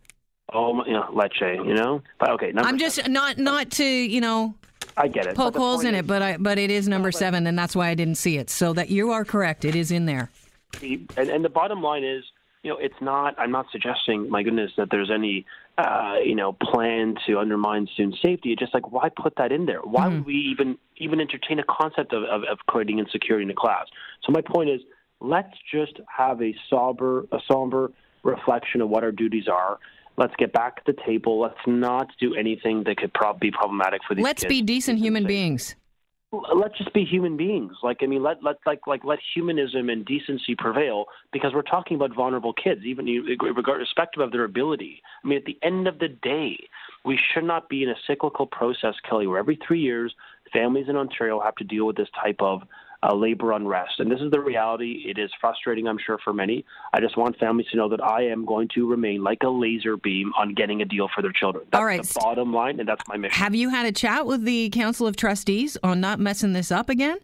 Oh, 0.54 0.86
you 0.86 0.94
know, 0.94 1.10
leche, 1.13 1.42
you 1.42 1.74
know. 1.74 2.01
But 2.20 2.32
okay, 2.32 2.51
number 2.51 2.68
I'm 2.68 2.77
just 2.77 3.08
not 3.10 3.38
not 3.38 3.72
to 3.72 3.86
you 3.86 4.22
know 4.22 4.54
I 4.96 5.08
get 5.08 5.25
it. 5.25 5.36
poke 5.36 5.56
holes 5.56 5.84
in 5.84 5.96
is, 5.96 6.00
it, 6.01 6.08
but 6.08 6.22
I 6.22 6.38
but 6.38 6.58
it 6.58 6.70
is 6.70 6.88
number 6.88 7.12
seven, 7.12 7.48
and 7.48 7.58
that's 7.58 7.75
why 7.75 7.89
I 7.89 7.96
didn't 7.96 8.15
see 8.15 8.38
it. 8.38 8.50
So 8.50 8.74
that 8.74 8.89
you 8.89 9.12
are 9.12 9.25
correct, 9.25 9.65
it 9.65 9.75
is 9.75 9.92
in 9.92 10.06
there. 10.06 10.30
And, 10.82 11.30
and 11.30 11.44
the 11.44 11.50
bottom 11.50 11.82
line 11.82 12.04
is, 12.04 12.24
you 12.65 12.72
know, 12.72 12.77
it's 12.81 13.00
not. 13.00 13.38
I'm 13.38 13.51
not 13.51 13.67
suggesting, 13.72 14.27
my 14.27 14.41
goodness, 14.41 14.72
that 14.77 14.88
there's 14.89 15.12
any, 15.13 15.45
uh, 15.77 16.15
you 16.25 16.34
know, 16.34 16.53
plan 16.53 17.13
to 17.27 17.38
undermine 17.38 17.88
student 17.93 18.15
safety. 18.25 18.53
It's 18.53 18.60
just 18.60 18.74
like, 18.74 18.91
why 18.91 19.10
put 19.15 19.36
that 19.38 19.51
in 19.51 19.67
there? 19.67 19.81
Why 19.81 20.07
Mm-hmm. 20.07 20.15
would 20.17 20.25
we 20.25 20.34
even 20.34 20.79
even 20.98 21.22
entertain 21.22 21.60
a 21.60 21.63
concept 21.69 22.12
of, 22.12 22.24
of, 22.24 22.41
of 22.51 22.57
creating 22.65 22.98
insecurity 22.98 23.43
in 23.43 23.50
the 23.50 23.53
class? 23.53 23.86
So 24.24 24.31
my 24.31 24.41
point 24.41 24.72
is, 24.72 24.81
let's 25.22 25.53
just 25.72 26.00
have 26.07 26.41
a 26.41 26.55
somber, 26.67 27.27
a 27.31 27.38
somber 27.50 27.91
reflection 28.24 28.81
of 28.81 28.89
what 28.89 29.03
our 29.03 29.12
duties 29.12 29.48
are. 29.48 29.77
Let's 30.17 30.34
get 30.38 30.51
back 30.51 30.84
to 30.86 30.91
the 30.91 30.98
table. 31.05 31.39
Let's 31.39 31.60
not 31.67 32.07
do 32.19 32.34
anything 32.34 32.84
that 32.86 32.98
could 32.98 33.13
prob- 33.13 33.39
be 33.39 33.51
problematic 33.51 34.01
for 34.07 34.15
these 34.15 34.25
kids. 34.25 34.41
Let's 34.41 34.45
be 34.45 34.63
decent 34.63 34.98
human 34.98 35.27
beings. 35.27 35.75
Let's 36.56 36.77
just 36.77 36.94
be 36.94 37.04
human 37.04 37.38
beings. 37.38 37.74
Like 37.84 37.98
I 38.01 38.06
mean, 38.06 38.24
let 38.24 38.44
let 38.44 38.58
like 38.65 38.88
like 38.88 39.04
let 39.04 39.20
humanism 39.34 39.89
and 39.89 40.06
decency 40.06 40.56
prevail 40.56 41.06
because 41.32 41.54
we're 41.54 41.62
talking 41.62 41.96
about 41.96 42.15
vulnerable 42.15 42.54
kids, 42.54 42.82
even 42.86 43.08
you- 43.08 43.38
regard 43.56 43.80
respective 43.80 44.22
of 44.22 44.32
their 44.32 44.44
ability. 44.44 45.01
I 45.24 45.27
mean, 45.27 45.38
at 45.38 45.46
the 45.46 45.58
end 45.62 45.88
of 45.88 46.00
the 46.00 46.08
day, 46.08 46.58
we 47.04 47.20
should 47.34 47.44
not 47.44 47.70
be 47.70 47.84
in 47.84 47.89
a 47.89 47.96
cyclical 48.08 48.48
process, 48.48 48.96
Kelly, 49.08 49.27
where 49.27 49.39
every 49.39 49.60
three 49.68 49.82
years 49.82 50.13
families 50.51 50.88
in 50.89 50.96
Ontario 50.96 51.39
have 51.39 51.56
to 51.56 51.63
deal 51.63 51.86
with 51.86 51.98
this 51.98 52.10
type 52.22 52.38
of 52.39 52.62
uh, 53.07 53.13
labor 53.13 53.51
unrest. 53.51 54.00
And 54.00 54.09
this 54.12 54.19
is 54.19 54.31
the 54.31 54.39
reality. 54.39 55.03
It 55.05 55.17
is 55.17 55.29
frustrating, 55.39 55.88
I'm 55.88 55.97
sure, 56.03 56.17
for 56.24 56.33
many. 56.33 56.65
I 56.93 57.00
just 57.00 57.17
want 57.17 57.38
families 57.38 57.67
to 57.71 57.77
know 57.77 57.89
that 57.89 58.03
I 58.03 58.24
am 58.27 58.45
going 58.45 58.67
to 58.75 58.89
remain 58.89 59.24
like 59.24 59.39
a 59.43 59.50
laser 59.50 59.97
beam 59.97 60.31
on 60.38 60.53
getting 60.53 60.81
a 60.81 60.85
deal 60.85 61.09
for 61.13 61.21
their 61.21 61.31
children. 61.31 61.65
That's 61.71 61.79
All 61.79 61.85
right. 61.85 62.03
the 62.03 62.19
bottom 62.19 62.53
line, 62.53 62.79
and 62.79 62.88
that's 62.89 63.03
my 63.07 63.17
mission. 63.17 63.38
Have 63.38 63.53
you 63.55 63.69
had 63.69 63.85
a 63.85 63.91
chat 63.91 64.25
with 64.25 64.43
the 64.43 64.69
Council 64.69 65.05
of 65.07 65.15
Trustees 65.15 65.77
on 65.83 66.00
not 66.01 66.19
messing 66.19 66.53
this 66.53 66.71
up 66.71 66.89
again? 66.89 67.17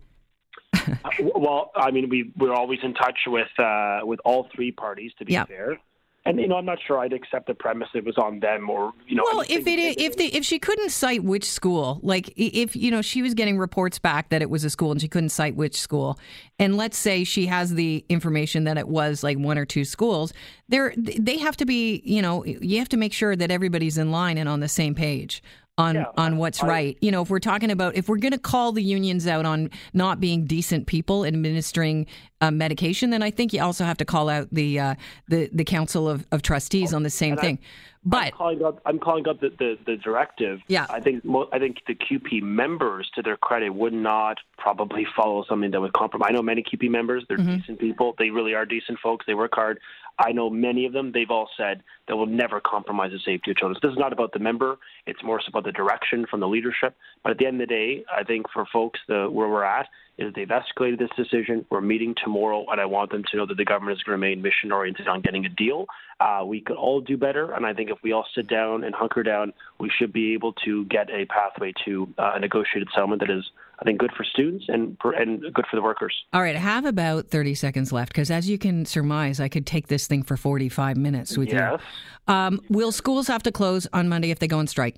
Uh, 0.74 1.10
Well, 1.36 1.72
I 1.76 1.92
mean, 1.92 2.10
we 2.10 2.32
we're 2.38 2.54
always 2.54 2.80
in 2.84 2.94
touch 2.94 3.20
with 3.28 3.48
uh, 3.60 4.00
with 4.04 4.20
all 4.26 4.48
three 4.56 4.72
parties. 4.72 5.12
To 5.20 5.26
be 5.26 5.34
Yeah. 5.34 5.46
fair, 5.46 5.80
and 6.24 6.40
you 6.40 6.48
know, 6.48 6.56
I'm 6.56 6.66
not 6.66 6.78
sure 6.86 7.00
I'd 7.00 7.14
accept 7.14 7.48
the 7.48 7.56
premise 7.56 7.90
it 7.96 8.06
was 8.06 8.16
on 8.18 8.40
them 8.42 8.70
or 8.70 8.94
you 9.08 9.16
know. 9.16 9.24
Well, 9.32 9.42
if 9.50 9.66
it 9.66 10.00
if 10.00 10.18
the 10.18 10.26
if 10.36 10.46
she 10.46 10.60
couldn't 10.60 10.92
cite 10.92 11.24
which 11.24 11.50
school, 11.50 12.00
like 12.04 12.32
if 12.36 12.76
you 12.76 12.92
know 12.92 13.02
she 13.02 13.24
was 13.24 13.34
getting 13.34 13.58
reports 13.58 13.98
back 13.98 14.30
that 14.30 14.42
it 14.42 14.50
was 14.50 14.64
a 14.64 14.70
school 14.70 14.92
and 14.92 15.02
she 15.02 15.08
couldn't 15.08 15.30
cite 15.30 15.56
which 15.56 15.80
school, 15.80 16.20
and 16.60 16.78
let's 16.78 16.98
say 16.98 17.24
she 17.24 17.48
has 17.48 17.74
the 17.74 18.06
information 18.08 18.66
that 18.66 18.78
it 18.78 18.88
was 18.88 19.24
like 19.24 19.40
one 19.40 19.58
or 19.58 19.66
two 19.66 19.84
schools, 19.84 20.32
there 20.70 20.94
they 20.96 21.40
have 21.40 21.58
to 21.58 21.66
be 21.66 22.04
you 22.06 22.22
know 22.22 22.46
you 22.46 22.78
have 22.78 22.90
to 22.90 22.98
make 22.98 23.14
sure 23.14 23.36
that 23.36 23.50
everybody's 23.50 23.98
in 23.98 24.12
line 24.12 24.38
and 24.38 24.48
on 24.48 24.60
the 24.60 24.70
same 24.70 24.94
page 24.94 25.42
on 25.82 25.96
Yeah, 25.96 26.06
on 26.18 26.38
what's 26.38 26.64
I- 26.64 26.68
right. 26.68 26.98
You 27.02 27.12
know, 27.12 27.22
if 27.24 27.30
we're 27.30 27.40
talking 27.40 27.72
about 27.72 27.96
if 27.96 28.08
we're 28.08 28.18
going 28.18 28.32
to 28.34 28.38
call 28.54 28.72
the 28.72 28.84
unions 28.84 29.28
out 29.28 29.46
on 29.46 29.70
not 29.94 30.20
being 30.20 30.46
decent 30.46 30.88
people 30.88 31.26
administering 31.26 32.06
uh, 32.40 32.52
medication, 32.52 33.10
then 33.10 33.22
I 33.24 33.32
think 33.32 33.54
you 33.54 33.62
also 33.62 33.84
have 33.84 33.98
to 33.98 34.06
call 34.06 34.30
out 34.30 34.48
the 34.52 34.80
uh, 34.80 34.96
the 35.28 35.50
the 35.54 35.64
Council 35.64 36.08
of, 36.10 36.26
of 36.32 36.42
Trustees 36.42 36.94
on 36.94 37.04
the 37.04 37.10
same 37.10 37.32
and 37.34 37.40
I- 37.40 37.44
thing. 37.44 37.60
But 38.04 38.26
I'm 38.26 38.32
calling 38.32 38.64
up. 38.66 38.82
I'm 38.88 38.98
calling 38.98 39.28
up 39.28 39.40
the, 39.42 39.50
the, 39.60 39.78
the 39.86 39.96
directive. 39.98 40.60
Yeah. 40.68 40.88
I 40.90 41.00
think 41.00 41.24
I 41.54 41.60
think 41.60 41.78
the 41.88 41.94
CUPE 41.94 42.42
members, 42.42 43.08
to 43.14 43.22
their 43.22 43.38
credit, 43.38 43.70
would 43.76 43.94
not 43.94 44.38
probably 44.58 45.06
follow 45.16 45.46
something 45.48 45.70
that 45.70 45.80
would 45.82 45.94
compromise. 45.94 46.30
I 46.32 46.34
know 46.34 46.42
many 46.42 46.64
CUPE 46.64 46.90
members; 46.90 47.24
they're 47.30 47.38
Mm-hmm. 47.38 47.58
decent 47.58 47.80
people. 47.80 48.16
They 48.18 48.32
really 48.32 48.56
are 48.56 48.66
decent 48.66 48.98
folks. 49.04 49.26
They 49.28 49.36
work 49.36 49.52
hard. 49.54 49.80
I 50.20 50.32
know 50.32 50.50
many 50.50 50.86
of 50.86 50.94
them. 50.94 51.12
They've 51.12 51.30
all 51.30 51.50
said 51.58 51.84
they 52.08 52.14
will 52.14 52.26
never 52.26 52.62
compromise 52.62 53.12
the 53.12 53.20
safety 53.20 53.52
of 53.52 53.58
children. 53.58 53.78
So 53.82 53.88
this 53.88 53.94
is 53.94 54.00
not 54.00 54.14
about 54.14 54.34
the 54.34 54.40
member. 54.40 54.78
It's 55.06 55.24
more 55.24 55.42
about 55.48 55.64
the 55.64 55.72
direction 55.72 56.26
from 56.30 56.40
the 56.40 56.48
leadership. 56.48 56.96
But 57.24 57.32
at 57.32 57.38
the 57.38 57.46
end 57.46 57.62
of 57.62 57.68
the 57.68 57.74
day, 57.74 58.04
I 58.16 58.24
think 58.24 58.48
for 58.54 58.66
folks, 58.72 59.00
the 59.08 59.30
where 59.30 59.50
we're 59.50 59.64
at 59.64 59.88
is 60.18 60.34
they've 60.34 60.48
escalated 60.48 61.00
this 61.00 61.10
decision. 61.18 61.66
We're 61.70 61.82
meeting 61.82 62.16
tomorrow, 62.24 62.66
and 62.70 62.80
I 62.80 62.86
want 62.86 63.12
them 63.12 63.24
to 63.32 63.38
know 63.38 63.46
that 63.46 63.58
the 63.58 63.66
government 63.66 63.98
is 63.98 64.04
going 64.04 64.20
to 64.20 64.26
remain 64.26 64.42
mission 64.42 64.72
oriented 64.72 65.08
on 65.08 65.22
getting 65.22 65.46
a 65.46 65.50
deal. 65.50 65.86
Uh, 66.20 66.44
we 66.46 66.62
could 66.62 66.76
all 66.76 67.02
do 67.02 67.18
better, 67.18 67.54
and 67.54 67.66
I 67.66 67.74
think 67.74 67.90
if 67.90 67.98
we 68.04 68.12
all 68.12 68.26
sit 68.36 68.48
down 68.48 68.84
and 68.84 68.94
hunker 68.94 69.24
down, 69.24 69.54
we 69.80 69.90
should 69.90 70.14
be 70.14 70.34
able 70.34 70.54
to 70.66 70.86
get 70.86 71.10
a 71.10 71.26
pathway 71.26 71.74
to 71.86 72.08
uh, 72.18 72.34
a 72.36 72.40
negotiated 72.40 72.90
settlement 72.94 73.22
that 73.22 73.32
is, 73.32 73.44
I 73.82 73.86
think, 73.86 74.00
good 74.00 74.12
for 74.16 74.24
students 74.24 74.66
and 74.68 74.96
and 75.04 75.42
good 75.54 75.66
for 75.70 75.76
the 75.76 75.82
workers. 75.82 76.14
All 76.34 76.42
right, 76.42 76.56
I 76.56 76.60
have 76.60 76.86
about 76.86 77.30
30 77.30 77.56
seconds 77.56 77.92
left 77.92 78.10
because, 78.10 78.30
as 78.30 78.48
you 78.48 78.60
can 78.60 78.86
surmise, 78.86 79.40
I 79.40 79.50
could 79.50 79.66
take 79.66 79.88
this 79.88 80.06
thing 80.06 80.22
for 80.22 80.38
45 80.38 80.98
minutes 80.98 81.36
with 81.38 81.50
Yes. 81.50 81.80
you. 82.28 82.34
Um, 82.34 82.62
will 82.70 82.92
schools 82.92 83.28
have 83.28 83.42
to 83.44 83.52
close 83.52 83.88
on 83.92 84.08
Monday 84.08 84.30
if 84.30 84.38
they 84.38 84.48
go 84.48 84.60
on 84.60 84.68
strike? 84.68 84.98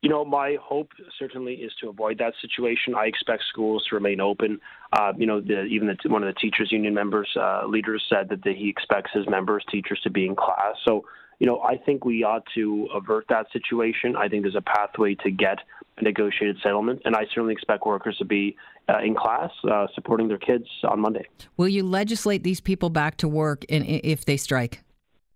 You 0.00 0.10
know, 0.10 0.24
my 0.24 0.56
hope 0.62 0.92
certainly 1.18 1.54
is 1.54 1.72
to 1.80 1.88
avoid 1.88 2.18
that 2.18 2.34
situation. 2.40 2.94
I 2.94 3.06
expect 3.06 3.42
schools 3.48 3.84
to 3.90 3.96
remain 3.96 4.20
open. 4.20 4.60
Uh, 4.92 5.12
you 5.16 5.26
know, 5.26 5.40
the, 5.40 5.64
even 5.64 5.88
the, 5.88 6.08
one 6.08 6.22
of 6.22 6.32
the 6.32 6.38
teachers' 6.38 6.70
union 6.70 6.94
members, 6.94 7.28
uh, 7.36 7.66
leaders, 7.66 8.04
said 8.08 8.28
that 8.28 8.44
the, 8.44 8.54
he 8.54 8.68
expects 8.68 9.10
his 9.12 9.28
members, 9.28 9.64
teachers, 9.68 9.98
to 10.04 10.10
be 10.10 10.24
in 10.24 10.36
class. 10.36 10.76
So, 10.86 11.04
you 11.40 11.48
know, 11.48 11.60
I 11.62 11.76
think 11.76 12.04
we 12.04 12.22
ought 12.22 12.44
to 12.54 12.88
avert 12.94 13.26
that 13.28 13.46
situation. 13.52 14.14
I 14.14 14.28
think 14.28 14.42
there's 14.42 14.54
a 14.54 14.60
pathway 14.60 15.16
to 15.16 15.32
get 15.32 15.58
a 16.00 16.04
negotiated 16.04 16.58
settlement, 16.62 17.02
and 17.04 17.14
I 17.16 17.24
certainly 17.32 17.52
expect 17.52 17.86
workers 17.86 18.16
to 18.18 18.24
be 18.24 18.56
uh, 18.88 18.98
in 19.00 19.14
class 19.14 19.50
uh, 19.70 19.86
supporting 19.94 20.28
their 20.28 20.38
kids 20.38 20.66
on 20.84 21.00
Monday. 21.00 21.26
Will 21.56 21.68
you 21.68 21.82
legislate 21.82 22.42
these 22.42 22.60
people 22.60 22.90
back 22.90 23.16
to 23.18 23.28
work 23.28 23.64
in, 23.64 23.84
if 23.84 24.24
they 24.24 24.36
strike? 24.36 24.82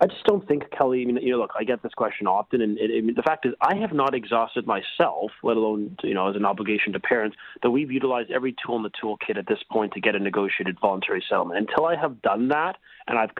I 0.01 0.07
just 0.07 0.25
don't 0.25 0.47
think, 0.49 0.65
Kelly. 0.77 1.03
I 1.03 1.05
mean, 1.05 1.19
you 1.19 1.31
know, 1.31 1.39
look, 1.39 1.53
I 1.57 1.63
get 1.63 1.81
this 1.85 1.93
question 1.95 2.27
often, 2.27 2.61
and 2.61 2.77
it, 2.77 2.91
I 2.91 3.01
mean, 3.03 3.15
the 3.15 3.23
fact 3.23 3.47
is, 3.47 3.53
I 3.61 3.77
have 3.77 3.93
not 3.93 4.17
exhausted 4.17 4.67
myself, 4.67 5.31
let 5.45 5.57
alone, 5.57 5.97
you 6.03 6.13
know, 6.13 6.29
as 6.29 6.35
an 6.35 6.45
obligation 6.45 6.93
to 6.95 6.99
parents, 6.99 7.37
that 7.63 7.71
we've 7.71 7.93
utilized 7.93 8.33
every 8.33 8.53
tool 8.67 8.77
in 8.77 8.83
the 8.83 8.91
toolkit 8.91 9.39
at 9.39 9.47
this 9.47 9.61
point 9.71 9.93
to 9.93 10.01
get 10.01 10.17
a 10.17 10.19
negotiated 10.19 10.77
voluntary 10.81 11.23
settlement. 11.29 11.61
Until 11.61 11.87
I 11.87 11.95
have 11.95 12.21
done 12.21 12.49
that, 12.49 12.79
and 13.07 13.17
I've 13.17 13.31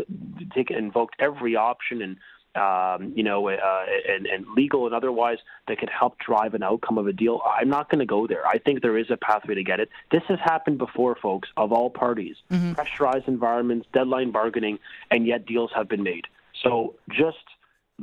taken 0.55 0.77
invoked 0.77 1.17
every 1.19 1.57
option 1.57 2.01
and 2.01 2.17
um, 2.55 3.13
you 3.15 3.23
know, 3.23 3.49
uh, 3.49 3.85
and, 4.09 4.27
and 4.27 4.47
legal 4.55 4.87
and 4.87 4.95
otherwise 4.95 5.39
that 5.69 5.79
could 5.79 5.91
help 5.91 6.19
drive 6.19 6.55
an 6.55 6.63
outcome 6.63 6.99
of 6.99 7.07
a 7.07 7.13
deal. 7.13 7.41
I'm 7.47 7.69
not 7.69 7.91
going 7.91 8.01
to 8.01 8.07
go 8.07 8.27
there. 8.27 8.47
I 8.47 8.59
think 8.59 8.83
there 8.83 8.99
is 8.99 9.11
a 9.11 9.17
pathway 9.17 9.55
to 9.55 9.63
get 9.63 9.81
it. 9.81 9.89
This 10.11 10.23
has 10.29 10.39
happened 10.39 10.79
before, 10.79 11.17
folks, 11.17 11.49
of 11.57 11.73
all 11.73 11.91
parties. 11.91 12.37
Pressurized 12.75 13.29
environments, 13.29 13.87
deadline 13.93 14.33
bargaining, 14.33 14.79
and 15.11 15.27
yet 15.27 15.47
deals 15.47 15.71
have 15.75 15.89
been 15.89 16.03
made. 16.03 16.27
So 16.63 16.95
just 17.11 17.39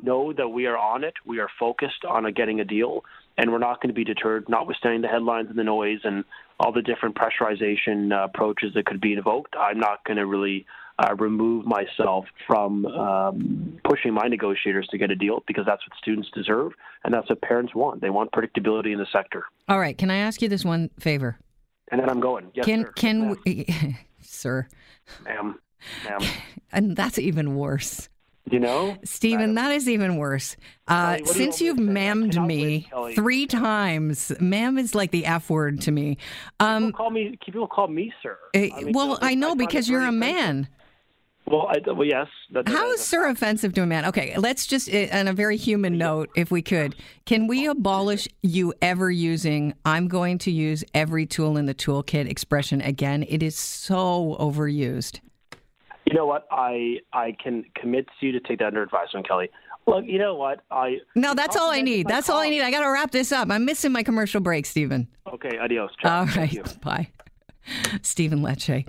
know 0.01 0.33
that 0.33 0.49
we 0.49 0.65
are 0.65 0.77
on 0.77 1.03
it. 1.03 1.13
We 1.25 1.39
are 1.39 1.49
focused 1.59 2.05
on 2.05 2.25
a 2.25 2.31
getting 2.31 2.59
a 2.59 2.65
deal, 2.65 3.03
and 3.37 3.51
we're 3.51 3.59
not 3.59 3.81
going 3.81 3.89
to 3.89 3.93
be 3.93 4.03
deterred, 4.03 4.49
notwithstanding 4.49 5.01
the 5.01 5.07
headlines 5.07 5.49
and 5.49 5.57
the 5.57 5.63
noise 5.63 5.99
and 6.03 6.23
all 6.59 6.71
the 6.71 6.81
different 6.81 7.15
pressurization 7.15 8.11
uh, 8.11 8.25
approaches 8.25 8.73
that 8.73 8.85
could 8.85 9.01
be 9.01 9.13
invoked. 9.13 9.55
I'm 9.55 9.79
not 9.79 10.03
going 10.03 10.17
to 10.17 10.25
really 10.25 10.65
uh, 10.99 11.15
remove 11.15 11.65
myself 11.65 12.25
from 12.45 12.85
um, 12.87 13.79
pushing 13.83 14.13
my 14.13 14.27
negotiators 14.27 14.87
to 14.91 14.97
get 14.97 15.09
a 15.11 15.15
deal 15.15 15.43
because 15.47 15.65
that's 15.65 15.81
what 15.87 15.97
students 15.97 16.29
deserve 16.33 16.73
and 17.03 17.13
that's 17.13 17.29
what 17.29 17.41
parents 17.41 17.73
want. 17.73 18.01
They 18.01 18.09
want 18.09 18.31
predictability 18.31 18.91
in 18.91 18.99
the 18.99 19.07
sector. 19.11 19.45
All 19.69 19.79
right, 19.79 19.97
can 19.97 20.11
I 20.11 20.17
ask 20.17 20.41
you 20.41 20.49
this 20.49 20.65
one 20.65 20.89
favor? 20.99 21.37
And 21.91 22.01
then 22.01 22.09
I'm 22.09 22.19
going. 22.19 22.51
Yes, 22.53 22.65
can 22.65 22.85
sir. 22.85 22.91
can 22.91 23.37
we, 23.45 23.65
sir? 24.21 24.67
Ma'am. 25.23 25.59
Ma'am. 26.05 26.21
And 26.71 26.95
that's 26.95 27.17
even 27.17 27.55
worse. 27.55 28.09
You 28.51 28.59
know? 28.59 28.95
Stephen, 29.03 29.55
that 29.55 29.71
is 29.71 29.89
even 29.89 30.17
worse. 30.17 30.55
Uh, 30.87 31.15
Kelly, 31.15 31.19
you 31.21 31.25
since 31.33 31.61
you've? 31.61 31.77
Mammed 31.77 32.45
me 32.45 32.87
win, 32.93 33.15
three 33.15 33.47
times, 33.47 34.31
ma'am 34.39 34.77
is 34.77 34.93
like 34.93 35.09
the 35.09 35.25
F 35.25 35.49
word 35.49 35.81
to 35.81 35.91
me. 35.91 36.17
Um, 36.59 36.87
People 36.87 36.97
call 36.97 37.09
me. 37.09 37.39
People 37.43 37.67
call 37.67 37.87
me 37.87 38.13
sir. 38.21 38.37
uh, 38.55 38.59
I 38.59 38.83
mean, 38.83 38.93
well, 38.93 39.17
I 39.21 39.33
know 39.33 39.55
because 39.55 39.89
you're 39.89 40.03
a 40.03 40.11
man. 40.11 40.67
Well, 41.49 41.67
I, 41.67 41.77
well, 41.91 42.05
yes. 42.05 42.27
That, 42.51 42.65
that 42.65 42.71
How 42.71 42.91
is 42.91 43.01
sir 43.01 43.27
offensive 43.27 43.73
to 43.73 43.81
a 43.81 43.85
man? 43.87 44.05
Okay, 44.05 44.37
let's 44.37 44.67
just, 44.67 44.93
uh, 44.93 45.07
on 45.11 45.27
a 45.27 45.33
very 45.33 45.57
human 45.57 45.97
note, 45.97 46.29
if 46.35 46.51
we 46.51 46.61
could, 46.61 46.95
can 47.25 47.47
we 47.47 47.65
abolish 47.65 48.27
you 48.43 48.71
ever 48.83 49.09
using, 49.09 49.73
I'm 49.83 50.07
going 50.07 50.37
to 50.39 50.51
use 50.51 50.83
every 50.93 51.25
tool 51.25 51.57
in 51.57 51.65
the 51.65 51.73
toolkit 51.73 52.29
expression 52.29 52.81
again? 52.81 53.25
It 53.27 53.41
is 53.41 53.57
so 53.57 54.37
overused. 54.39 55.21
You 56.05 56.15
know 56.15 56.27
what? 56.27 56.47
I 56.51 56.97
I 57.13 57.35
can 57.43 57.65
commit 57.75 58.07
to 58.19 58.25
you 58.25 58.31
to 58.31 58.39
take 58.39 58.59
that 58.59 58.67
under 58.67 58.81
advisement, 58.81 59.27
Kelly. 59.27 59.49
Look, 59.85 60.05
you 60.05 60.17
know 60.17 60.35
what? 60.35 60.61
I 60.71 60.97
No, 61.15 61.33
that's 61.33 61.55
all 61.55 61.71
I 61.71 61.81
need. 61.81 62.07
That's 62.07 62.29
all 62.29 62.39
I 62.39 62.49
need. 62.49 62.61
I 62.61 62.71
got 62.71 62.81
to 62.81 62.89
wrap 62.89 63.11
this 63.11 63.31
up. 63.31 63.51
I'm 63.51 63.65
missing 63.65 63.91
my 63.91 64.01
commercial 64.01 64.41
break, 64.41 64.65
Stephen. 64.65 65.07
Okay, 65.31 65.57
adios. 65.59 65.91
Ciao. 66.01 66.21
All 66.21 66.25
Thank 66.25 66.37
right, 66.37 66.53
you. 66.53 66.63
bye. 66.83 67.09
Stephen 68.01 68.39
Lecce. 68.41 68.87